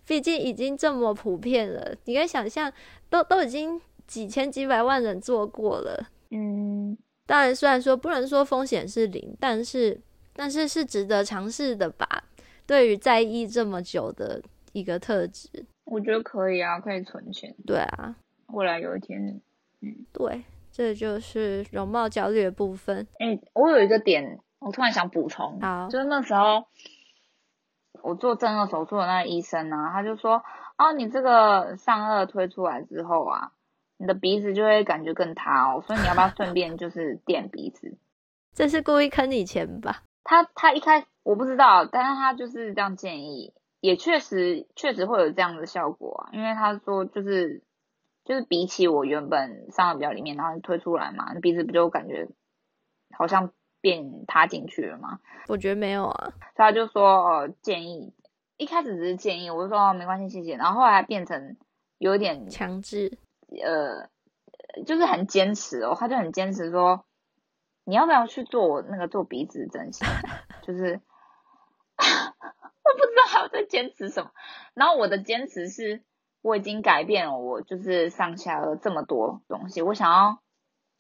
[0.06, 2.72] 毕竟已经这么普遍了，你可以想象，
[3.10, 6.08] 都都已经几千几百万人做过了。
[6.30, 10.00] 嗯，当然，虽然说不能说风险是零，但是
[10.34, 12.24] 但是是值得尝试的吧。
[12.68, 14.42] 对于在意这么久的
[14.74, 15.50] 一个特质，
[15.86, 17.56] 我觉得可以啊，可以存钱。
[17.66, 18.16] 对啊，
[18.48, 19.42] 未来有一天，
[19.82, 23.08] 嗯，对，这就是容貌焦虑的部分。
[23.20, 26.66] 哎，我有一个点，我突然想补充，好，就是那时候
[28.04, 30.44] 我做正颌手术的那个医生呢，他就说，
[30.78, 33.54] 哦，你这个上颚推出来之后啊，
[33.98, 35.82] 你的鼻子就会感觉更塌哦。
[35.88, 37.98] 所以你要不要顺便就是垫鼻子？
[38.54, 40.04] 这是故意坑你钱吧？
[40.24, 46.30] 他他一开我不知道，但是他就是这样建议，也确实确实会有这样的效果啊。
[46.32, 47.64] 因为他说就是
[48.24, 52.30] 就是比起我原本上的表里面，然后推出来嘛，鼻子不就感觉
[53.18, 53.52] 好像
[53.82, 55.20] 变塌进去了吗？
[55.50, 58.14] 我觉得没有啊，所以他就说呃建议，
[58.56, 61.58] 一开始只是建议，我就说哦没关系谢谢，然后后来变成
[61.98, 63.18] 有点强制，
[63.62, 64.10] 呃
[64.86, 67.04] 就是很坚持哦，他就很坚持说。
[67.90, 70.06] 你要不要去做那个做鼻子整形？
[70.62, 71.00] 就是
[73.70, 74.32] 坚持什么。
[74.74, 76.04] 然后我的坚持是，
[76.42, 79.82] 我已经改变了我就是上下颚这么多东西。
[79.82, 80.40] 我想要，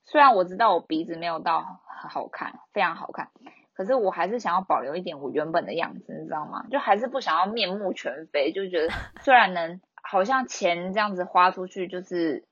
[0.05, 3.31] 虽然我知道我鼻子没有到很好看，非常好看，
[3.73, 6.65] 可是我还是想要保留一点我原本的样子，你知道吗？
[6.69, 12.45] 就还是不想要面目全非，就觉得虽然能好像钱这样子花出去，就是。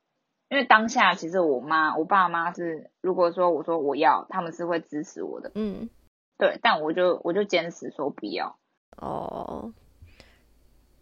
[0.48, 5.90] 因为当下其实我妈、我爸妈是，如果说我说我要，他们是会支持我的，嗯，
[6.38, 8.56] 对，但我就我就坚持说不要，
[8.96, 9.74] 哦，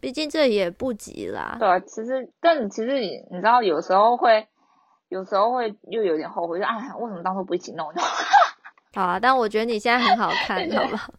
[0.04, 4.46] 毕竟这也不急啦，对啊，其实但其实你你知道，有时候会，
[5.08, 7.90] 有时候会又有点后悔，就哎，为什么当初不一起弄？
[8.94, 11.10] 好啊，但我觉得你现在很好看， 好不好？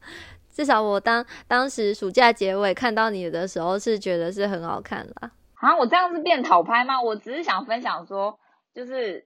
[0.51, 5.31] 至少我当当时暑假结尾看到你的时候，是觉得是很好看啦。
[5.55, 7.01] 啊，我这样是变讨拍吗？
[7.01, 8.37] 我只是想分享说，
[8.75, 9.25] 就是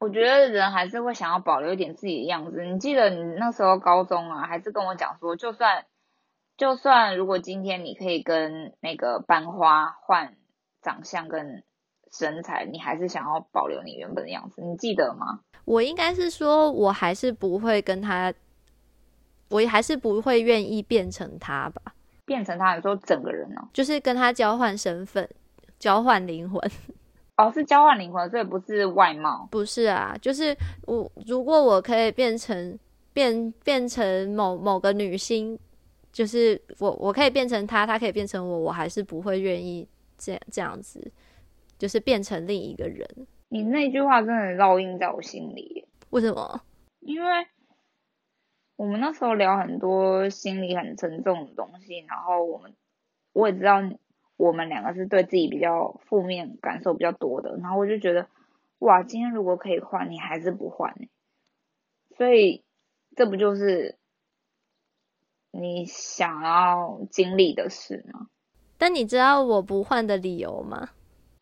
[0.00, 2.64] 我觉得人还是会想要保留一点自己的样子。
[2.64, 5.84] 你记得你那时候高中啊，还是跟我讲说，就算
[6.58, 10.36] 就算如果今天你可以跟那个班花换
[10.82, 11.62] 长相跟
[12.12, 15.40] 身材，你还是想要保留你原本的样子，你记得吗？
[15.64, 18.34] 我应该是说，我还是不会跟他，
[19.48, 21.94] 我还是不会愿意变成他吧？
[22.26, 25.26] 变成他，你说整个人哦，就是跟他交换身份。
[25.78, 26.60] 交换灵魂，
[27.38, 30.56] 哦，是交换灵魂，所以不是外貌，不是啊，就是
[30.86, 32.76] 我如果我可以变成
[33.12, 35.56] 变变成某某个女星，
[36.18, 41.12] 就是我我可以变成他，他可以变成我，我还是不会愿意这样这样子，
[41.78, 43.08] 就是变成另一个人。
[43.50, 46.60] 你那句话真的烙印在我心里，为什么？
[46.98, 47.46] 因为
[48.74, 52.74] 我们那时候聊很多心里很沉重的东西，然后我们
[53.32, 53.80] 我也知道。
[54.36, 58.28] 我们两个是对自己比较负面感受比较多的，然后我就觉得，
[58.78, 61.08] 哇，今天如果可以换，你还是不换呢？
[62.16, 62.62] 所以
[63.16, 63.98] 这不就是
[65.60, 68.28] 你想要经历的事吗？
[68.76, 70.90] 但你知道我不换的理由吗？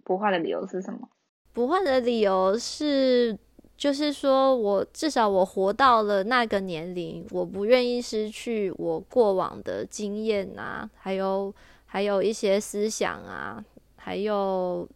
[0.04, 1.08] 不换的理由是什么？
[1.52, 3.38] 不换的理由是，
[3.76, 11.54] 就是说我至少我活到了那个年龄，我不愿意失去我过往的经验啊，还有。
[11.88, 13.64] 还有一些思想啊，
[13.96, 14.86] 还有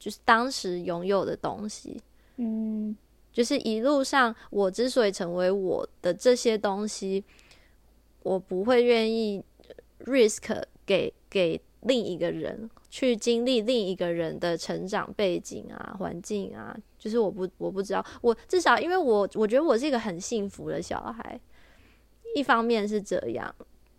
[0.00, 2.02] 就是当时拥有的东西，
[2.36, 2.94] 嗯，
[3.32, 7.24] 就是一路上我之所以成为我的这些东西，
[8.22, 9.42] 我不会愿意
[10.04, 21.40] risk 给给另一个人去经历另一个人的成长背景啊、环境啊，就是我不我不知道，我至少因为我我觉得我是一个很幸福的小孩，
[22.34, 23.54] 一方面是这样，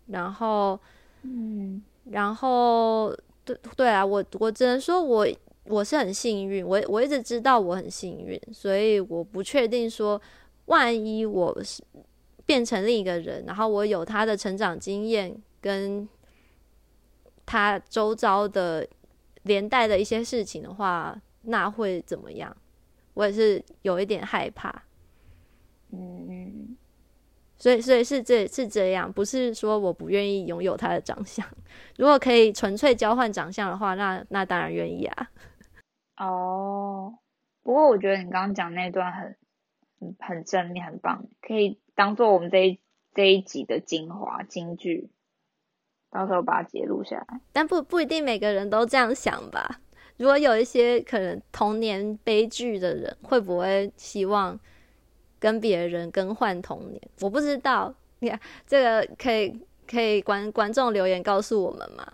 [0.06, 0.78] 然后
[1.22, 1.82] 嗯。
[2.10, 5.24] 然后，对对啊，我我只能说，我
[5.66, 10.20] 我是很幸运，我我一直知道我很幸运，所以我不确定说，
[10.64, 11.80] 万一我是
[12.52, 16.06] 变成另一个人，然后我有他的成长经验跟
[17.46, 18.86] 他周遭的
[19.44, 22.54] 连带的一些事情的话，那会怎么样？
[23.14, 24.84] 我也是有一点害怕，
[25.92, 26.76] 嗯。
[27.56, 31.46] 所以，所以是这是这样，不是说我不愿意拥有他的长相。
[31.96, 35.30] 如果可以纯粹交换长相的话，那那当然愿意啊。
[36.18, 37.14] 哦，
[37.62, 39.36] 不过我觉得你刚刚讲那段很
[40.00, 42.80] 很很正面，很棒，可以当做我们这一
[43.14, 45.10] 这一集的精华金句，
[46.10, 47.40] 到时候把它截录下来。
[47.52, 49.80] 但不不一定每个人都这样想吧？
[50.16, 54.58] 如果有一些可能童年悲剧的人，会不会希望？
[55.38, 57.92] 跟别人更换童年，我不知道。
[58.20, 62.06] 你看，这个可以可以观观众留言告诉我们吗？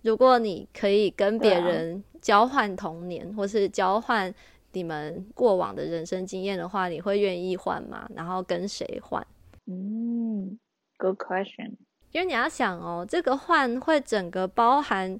[0.00, 4.34] 如果你可以跟别人交换童年，或是交换
[4.72, 8.08] 你们过往的人生经验的话，你会愿意换吗？
[8.14, 9.26] 然后跟谁换？
[9.66, 10.58] 嗯
[10.98, 11.76] ，Good question。
[12.12, 15.18] 因为你要想哦，这个换会整个包含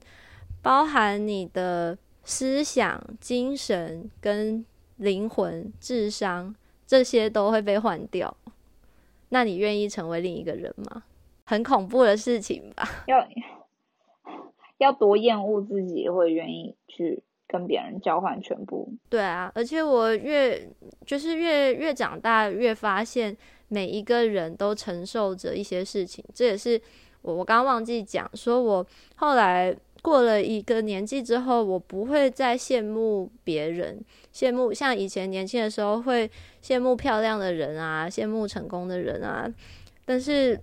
[0.63, 4.65] 包含你的思想、精神跟
[4.97, 6.55] 灵魂、智商。
[6.87, 8.37] 这些都会被换掉，
[9.29, 11.05] 那你愿意成为另一个人吗？
[11.45, 12.83] 很恐怖的事情吧。
[13.07, 13.25] 要
[14.79, 18.89] 要多厌恶自己，会愿意去跟别人交换全部。
[19.09, 20.69] 对啊，而且我越
[21.05, 23.37] 就是越越长大，越发现
[23.67, 26.25] 每一个人都承受着一些事情。
[26.33, 26.81] 这也是
[27.23, 28.87] 我我刚忘记讲，说我
[29.17, 34.01] 后来过了一个年纪之后，我不会再羡慕别人，
[34.33, 36.31] 羡慕像以前年轻的时候会
[36.63, 39.53] 羡慕漂亮的人啊，羡慕成功的人啊。
[40.05, 40.59] 但是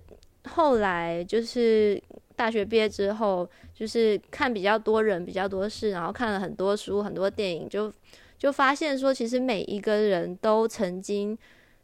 [0.48, 2.02] 后来就是
[2.38, 7.92] 大学毕业之后，就是看比较多人、比较多事，然后看了很多书、很多电影，就
[8.38, 11.36] 就发现说，其实每一个人都曾经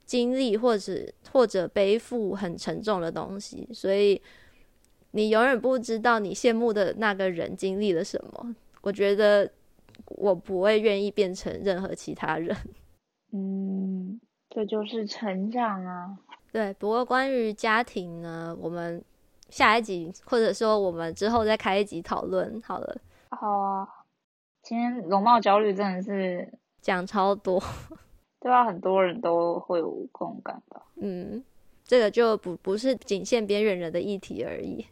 [0.06, 0.92] 经历或者
[1.32, 4.22] 或者背负很沉重的东西，所以
[5.10, 8.54] 你永远不知道你羡慕的那个人经历了什么。
[8.80, 9.50] 我觉得
[10.06, 12.56] 我不会愿意变成任何其他人。
[13.34, 16.16] 嗯，这就是成长啊。
[16.52, 19.02] 对，不过关于家庭呢，我们
[19.54, 22.96] 下一集或者说我们之后再开一集讨论好了。
[23.30, 23.88] 好啊，
[24.64, 26.52] 今天容貌焦虑真的是
[26.82, 27.62] 讲超多，
[28.42, 30.82] 对啊，很多人都会有共感吧。
[30.96, 31.40] 嗯，
[31.84, 34.84] 这个就不不是仅限边缘人的议题而已。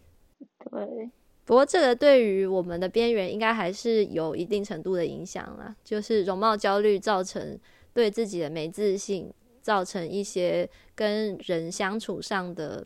[0.70, 1.10] 对，
[1.44, 7.58] 不过这个对于我们的边缘应该还是有一定程度的影响啦，就是容貌焦虑造成
[7.92, 9.34] 对自己的没自信。
[9.60, 12.84] 造成一些跟人相处上的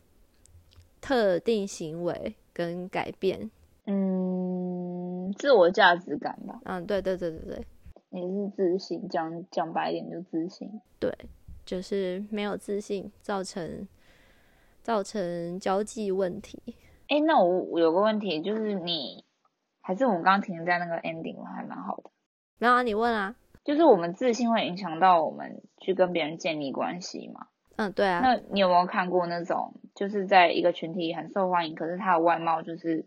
[1.01, 3.49] 特定行为跟改变，
[3.85, 6.59] 嗯，自我价值感吧。
[6.65, 7.65] 嗯，对对对对对，
[8.09, 10.69] 你是自信，讲讲白一点就自信。
[10.99, 11.11] 对，
[11.65, 13.87] 就是没有自信，造成
[14.81, 16.61] 造成交际问题。
[17.07, 19.23] 哎，那我我有个问题，就是你
[19.81, 22.09] 还是我们刚刚停在那个 ending，还蛮好的。
[22.57, 23.35] 没有啊，你问啊。
[23.63, 27.47] 就是我们自信会影响到我们去跟别人建立关系嘛？
[27.75, 28.21] 嗯，对啊。
[28.21, 33.03] 那你有没有看过那种，就是在一个群体很受欢迎，可是他的外貌就是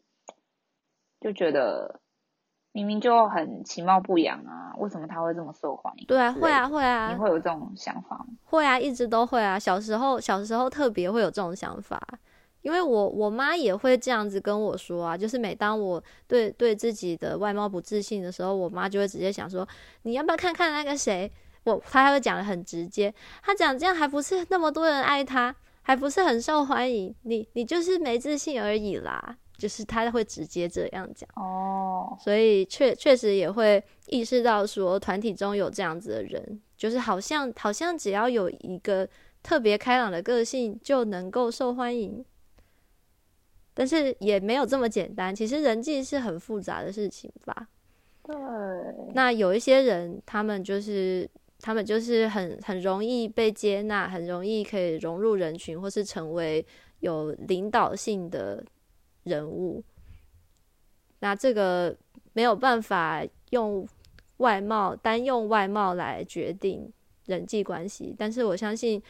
[1.21, 2.01] 就觉得
[2.73, 6.05] 明明就很其貌不扬啊，为什么他会这么受欢迎？
[6.09, 7.13] 对啊，会啊，会啊。
[7.13, 8.27] 你会有这种想法吗？
[8.47, 9.57] 会啊，一直都会啊。
[9.57, 12.01] 小时候，小时候特别会有这种想法。
[12.63, 19.67] 因为我我妈也会这样子跟我说啊，就是每当我对对自己的外貌不自信的时候，我妈就会直接想说，
[20.03, 21.31] 你要不要看看那个谁？
[21.65, 39.09] 我她还会讲的很直接，她讲这样还不是那么多人爱她，还不是很受欢迎，你你就是没自信而已啦，就是他会直接这样讲哦，所以确确实也会意识到说团体中有这样子的人，就是好像好像只要有一个
[39.43, 42.25] 特别开朗的个性就能够受欢迎。
[43.73, 47.69] 但是也没有这么简单，其实人际是很复杂的事情吧。
[48.23, 48.37] 对。
[49.15, 51.27] 那有一些人，他们就是
[51.61, 56.65] 他们就是很很容易被接纳，很容易可以融入人群，或是成为
[57.01, 58.65] 有领导性的
[59.25, 59.83] 人物。
[61.21, 61.97] 那这个
[62.33, 63.87] 没有办法用
[64.39, 66.91] 外貌单用外貌来决定
[67.27, 69.03] 人际关系，但是我相信，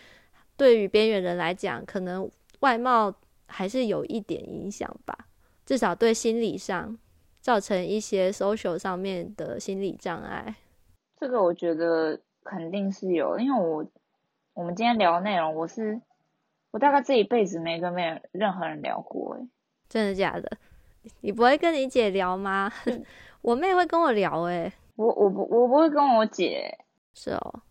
[0.57, 2.30] 对于边缘人来讲，可能
[2.61, 3.14] 外貌。
[3.53, 5.26] 还是有一点影响吧，
[5.66, 6.96] 至少对心理上
[7.40, 10.55] 造成一些 social 上面的心理障碍。
[11.18, 12.16] 这个我觉得
[12.51, 13.86] 肯定是有，因为我
[14.55, 16.01] 我们今天聊的内容，我是
[16.72, 19.48] 我大概这一辈子没跟没任何人聊过，诶
[19.88, 20.59] 真的假的？
[21.20, 22.70] 你不会跟你姐聊吗？
[23.42, 26.78] 我妹会跟我聊，诶我我不我不会跟我姐，
[27.14, 27.62] 是哦，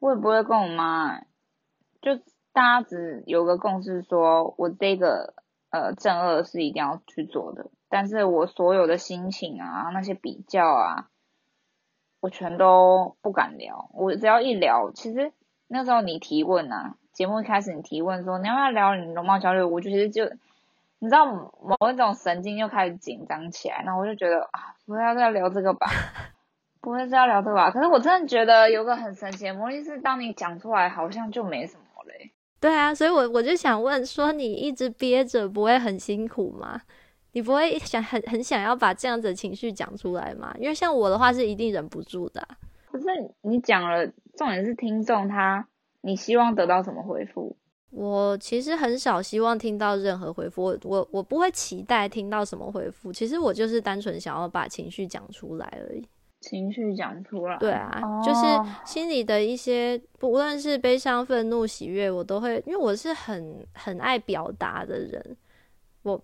[0.00, 1.20] 我也不会跟我妈，
[2.02, 2.18] 就。
[2.52, 5.34] 大家只有个共识，说我这个
[5.70, 11.08] 呃正二是一定要去做的，但是我所有的心情啊，那些比较啊，
[12.20, 13.90] 我全都不敢聊。
[13.94, 15.32] 我只要一聊，其实
[15.68, 20.24] 那时候你提问啊，节目一开始你提问说你要不要聊你容貌焦虑，我就其实就
[20.98, 25.86] 你知道某一种神经又开始紧张起来，那我就觉得啊，不要再聊这个吧，
[26.82, 27.70] 不会是要聊这个吧。
[27.70, 32.30] 可是我真的觉得有个很神奇的魔力是，当你讲出来，好像就没什么嘞。
[32.60, 36.82] 对啊，所以，我我就想问说，你一直憋着不会很辛苦吗？
[37.32, 40.54] 你不会想很很想要把这样子的情绪讲出来吗？
[40.58, 42.46] 因为像我的话是一定忍不住的。
[42.90, 43.06] 可是
[43.42, 45.66] 你讲了，重点是听众他，
[46.00, 47.56] 你希望得到什么回复？
[47.90, 53.12] 我其实很少希望听到任何回复，我我我不会期待听到什么回复。
[53.12, 56.06] 其实我就是单纯想要把情绪讲出来而已。
[56.40, 58.40] 情绪讲出来，对啊，就是
[58.84, 65.36] 心里的一些，不论是悲伤、愤怒、喜悦，我都会，因为我是很很爱表达的人，
[66.02, 66.18] 我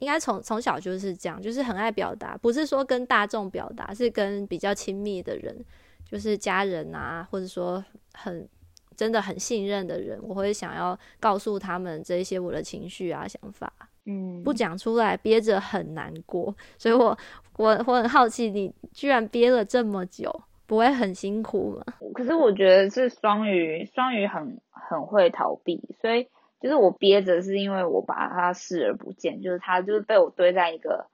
[0.00, 5.64] 应该从从小就是这样，就是很爱表达，不是说跟大众表达，是跟比较亲密的人，
[6.04, 7.84] 就是家人啊，或者说
[8.14, 8.48] 很
[8.96, 13.72] 真的很信任的人，我会想要告诉他们这一些我的情绪啊、想法。
[14.06, 16.54] 嗯，不讲出来，憋着很难过。
[16.78, 17.16] 所以我
[17.58, 20.34] 我我很好奇，你居然憋了这么久，
[20.66, 21.84] 不会很辛苦吗？
[22.14, 26.26] 可是我觉得是双鱼，双鱼很很会逃避，所以
[26.60, 31.06] 就是我憋着，是因为我把它视而不见，就是它就是被我堆在一个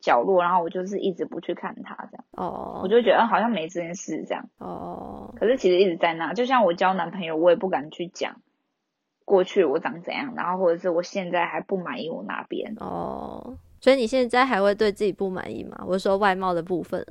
[0.00, 4.48] 角落，然后我就是一直不去看它，这样，哦，我就觉得好像没这件事这样。
[4.58, 8.40] 哦，可是其实一直在那，就像我交男朋友，我也不敢去讲
[9.24, 12.74] 过去我长怎样，然后或者是我现在还不满意我哪边。
[12.80, 15.84] 哦，所以你现在还会对自己不满意吗？
[15.86, 17.04] 我说外貌的部分。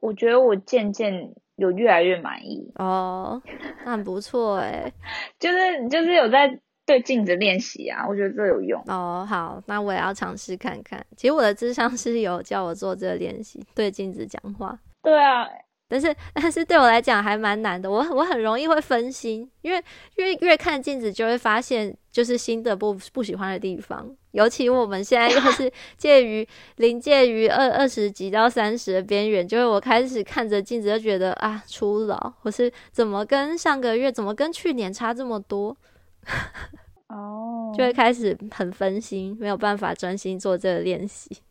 [0.00, 3.40] 我觉得我渐渐有越来越满意，哦，
[3.84, 4.92] 那很不错哎。
[5.38, 8.82] 就是就是有在对镜子练习啊，我觉得这有用。
[8.86, 11.04] 哦，好，那我也要尝试看看。
[11.16, 14.78] 其实我的智商是有叫我做这个练习，对镜子讲话。
[15.02, 15.46] 对啊，
[15.88, 19.82] 但是但是对我来讲还蛮难的，我我很容易会分心，因为
[20.16, 35.76] 越越看镜子就会发现就是新的不不喜欢的地方，尤其我们现在又 是介于临界于二二十几到三十的边缘，就是我开始看着镜子就觉得啊初老，或是怎么跟上个月怎么跟去年差这么多，
[37.08, 41.42] 哦，就会开始很分心，没有办法专心做这个练习。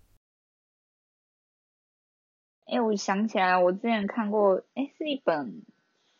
[2.66, 5.62] 哎、我想起来，我之前看过，哎、是一本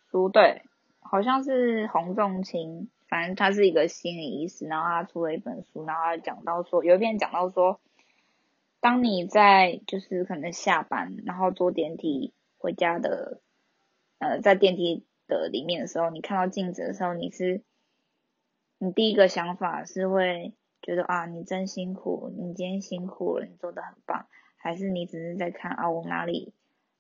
[0.10, 0.64] 书，对，
[1.00, 7.80] 好像是洪仲卿，反正他是一个心理医师，然后他出了一本书，然后他讲到说，有一篇讲到说，
[8.82, 13.40] 当你在就是可能下班，然后坐电梯回家的，
[14.20, 17.64] 呃，在电梯的里面的时候，你看到镜子的时候，你是，
[18.84, 24.26] 你第一个想法是会觉得啊，你真辛苦，你今天辛苦了，你做的很棒。
[24.58, 26.52] 还是你只是在看啊，我哪里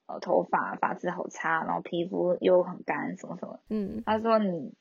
[0.05, 3.59] 呃头发发质好差，然后皮肤又很干，什么什么？
[3.69, 4.75] 嗯他说你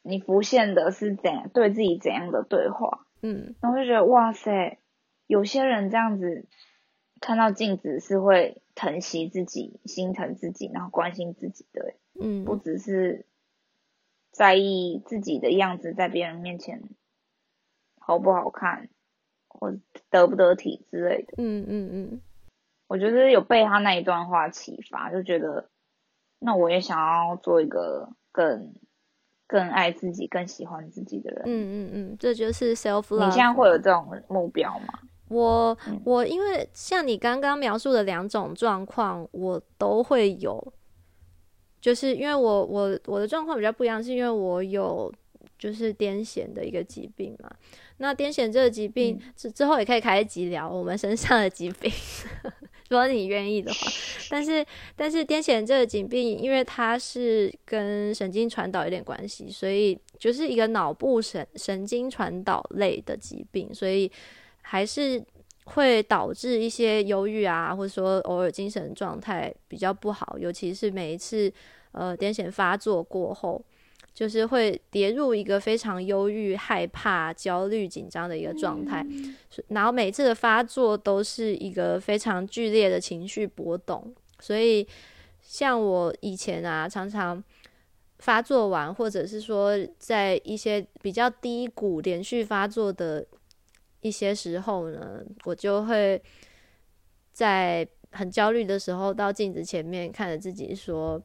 [0.00, 4.78] 你浮现的是怎样对自己怎样的对话，嗯然后就觉得哇塞，
[5.26, 6.46] 有些人这样子
[7.20, 13.26] 看到镜子是会疼惜自己、心疼自己，然后关心自己的，嗯，不只是
[14.36, 16.82] 在意自己的样子在别人面前
[17.98, 18.90] 好不好看，
[19.48, 19.78] 或者
[20.10, 21.32] 得不得体之类的。
[21.38, 22.20] 嗯嗯嗯
[22.86, 25.70] 我觉得有被他那一段话启发，就觉得
[26.38, 28.74] 那我也想要做一个更
[29.46, 31.42] 更爱自己、更喜欢自己的人。
[31.46, 33.24] 嗯嗯嗯，这就是 self love。
[33.24, 34.98] 你现在会有这种目标吗？
[35.28, 40.72] 我嗯我因为像你刚刚描述的两种状况，我都会有，
[41.86, 45.12] 就是因为我我我的状况比较不一样，是因为我有
[45.56, 47.48] 就是癫痫的一个疾病嘛。
[47.98, 51.88] 那癫痫这个疾病之、之后也可以开一集聊我们身上的疾病，
[52.90, 53.88] 如果你愿意的话。
[54.28, 54.66] 但是
[54.96, 64.10] 但是癫痫这个疾病，因为它是跟神经传导有点关系，所以就是一个脑部神神经传导类的疾病，所以
[64.62, 65.24] 还是
[65.66, 71.52] 会导致一些忧郁啊，或者说偶尔精神状态比较不好，尤其是每一次
[71.96, 73.64] 呃癫痫发作过后，
[74.14, 79.04] 就是会跌入一个非常忧郁、害怕、焦虑、紧张的一个状态。
[79.50, 84.86] 是然后每次的发作都是一个非常剧烈的情绪波动，所以
[85.40, 87.42] 像我以前啊，常常
[88.18, 93.26] 发作完，或者是说在一些比较低谷连续发作的
[94.00, 96.22] 一些时候呢，我就会
[97.32, 101.20] 在很焦虑的时候到镜子前面看着自己说：“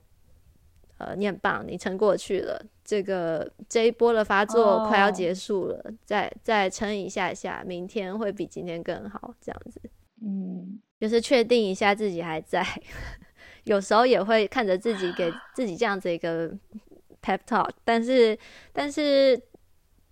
[1.02, 2.64] 呃，你很棒，你撑过去了。
[2.84, 9.82] 这个这一波的发作快要哦结束了，再再撑一下下，明天会比今天更好。”这样子
[10.24, 12.66] 嗯，就是确定一下自己还在。
[13.64, 16.50] 有时候也会看着自己给自己这样子一个
[17.24, 18.38] pep talk，但是
[18.74, 19.40] 但是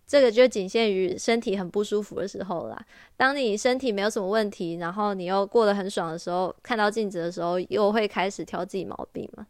[0.07, 2.85] 这个就仅限于身体很不舒服的时候啦。
[3.18, 9.45] 当你身体没有什么问题，然后你又过得很爽的时候，看到镜子的时候，又会开始挑自己毛病嘛。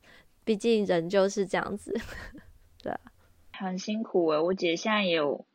[0.49, 1.93] 毕竟人就是这样子。
[2.81, 2.99] 对啊
[3.51, 5.45] 很辛苦诶、我姐现在也有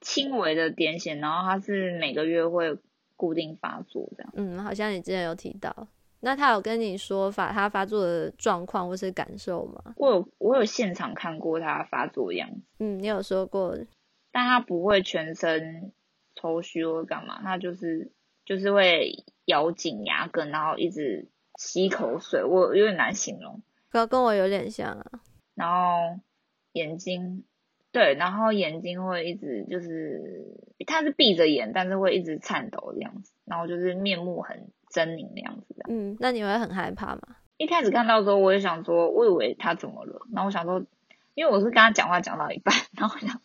[0.00, 2.74] 轻微的癫痫，然后她是每个月会
[3.16, 4.32] 固定发作这样。
[4.34, 5.88] 嗯，好像你之前有提到，
[6.20, 9.92] 那他有跟你说发他发作的状况或是感受吗？
[9.98, 13.76] 我有我有现场看过她发作的样子，嗯，你有说过，
[14.32, 15.92] 但她不会全身
[16.34, 18.10] 抽搐或干嘛，她就是
[18.46, 23.60] 就是会咬紧牙根，然后一直吸口水，我有点难形容。
[23.90, 25.20] 跟跟我有点像啊。
[25.54, 26.20] 然后
[26.72, 27.44] 眼睛，
[27.92, 30.56] 对，然后眼睛会一直就是，
[30.86, 35.84] 他是闭着眼，但是会一直颤抖这样子，然后就是面目很狰狞的样子的。
[35.88, 37.22] 嗯，那你会很害怕吗？
[37.58, 40.82] 一开始看到的时候，我也想说，我以为他怎么了，然后我想说，
[41.34, 43.42] 因为我是跟他讲话讲到一半，然后我想，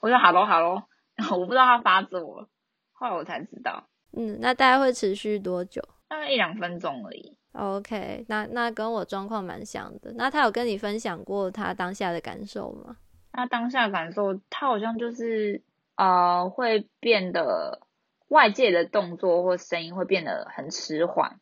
[0.00, 0.84] 我说 hello hello，
[1.14, 2.48] 然后我不知道他发作了，
[2.92, 7.36] 后来我才知道，嗯，那大概会持续多久大概一两分钟而已。
[7.52, 10.12] ？OK，那那跟我状况蛮像的。
[10.14, 12.96] 那他有跟你分享过他当下的感受吗？
[13.32, 15.62] 那当下感受，他好像就是
[15.96, 17.80] 呃会变得
[18.28, 21.38] 外界的动作或声音会变得很迟缓，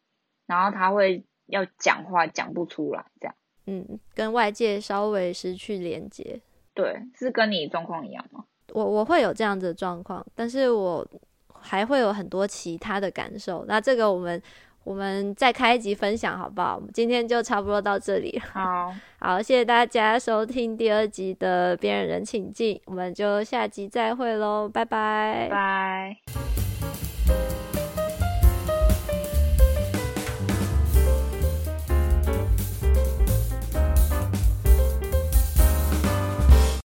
[0.46, 3.34] 然后他会要讲话讲不出来，这样。
[3.66, 6.40] 嗯，跟外界稍微失去连接。
[6.74, 8.44] 对，是跟你状况一样吗？
[8.72, 11.06] 我我会有这样子的状况，但是我
[11.48, 13.64] 还会有很多其他的感受。
[13.66, 14.40] 那这个我们
[14.88, 16.76] 我们再开一集分享好不好？
[16.76, 18.40] 我们今天就差不多到这里。
[18.54, 18.90] 好，
[19.20, 25.48] 好，谢谢大家收听第二集的《边缘人请进》，我们就下集再会喽，拜拜。
[25.50, 26.67] 拜。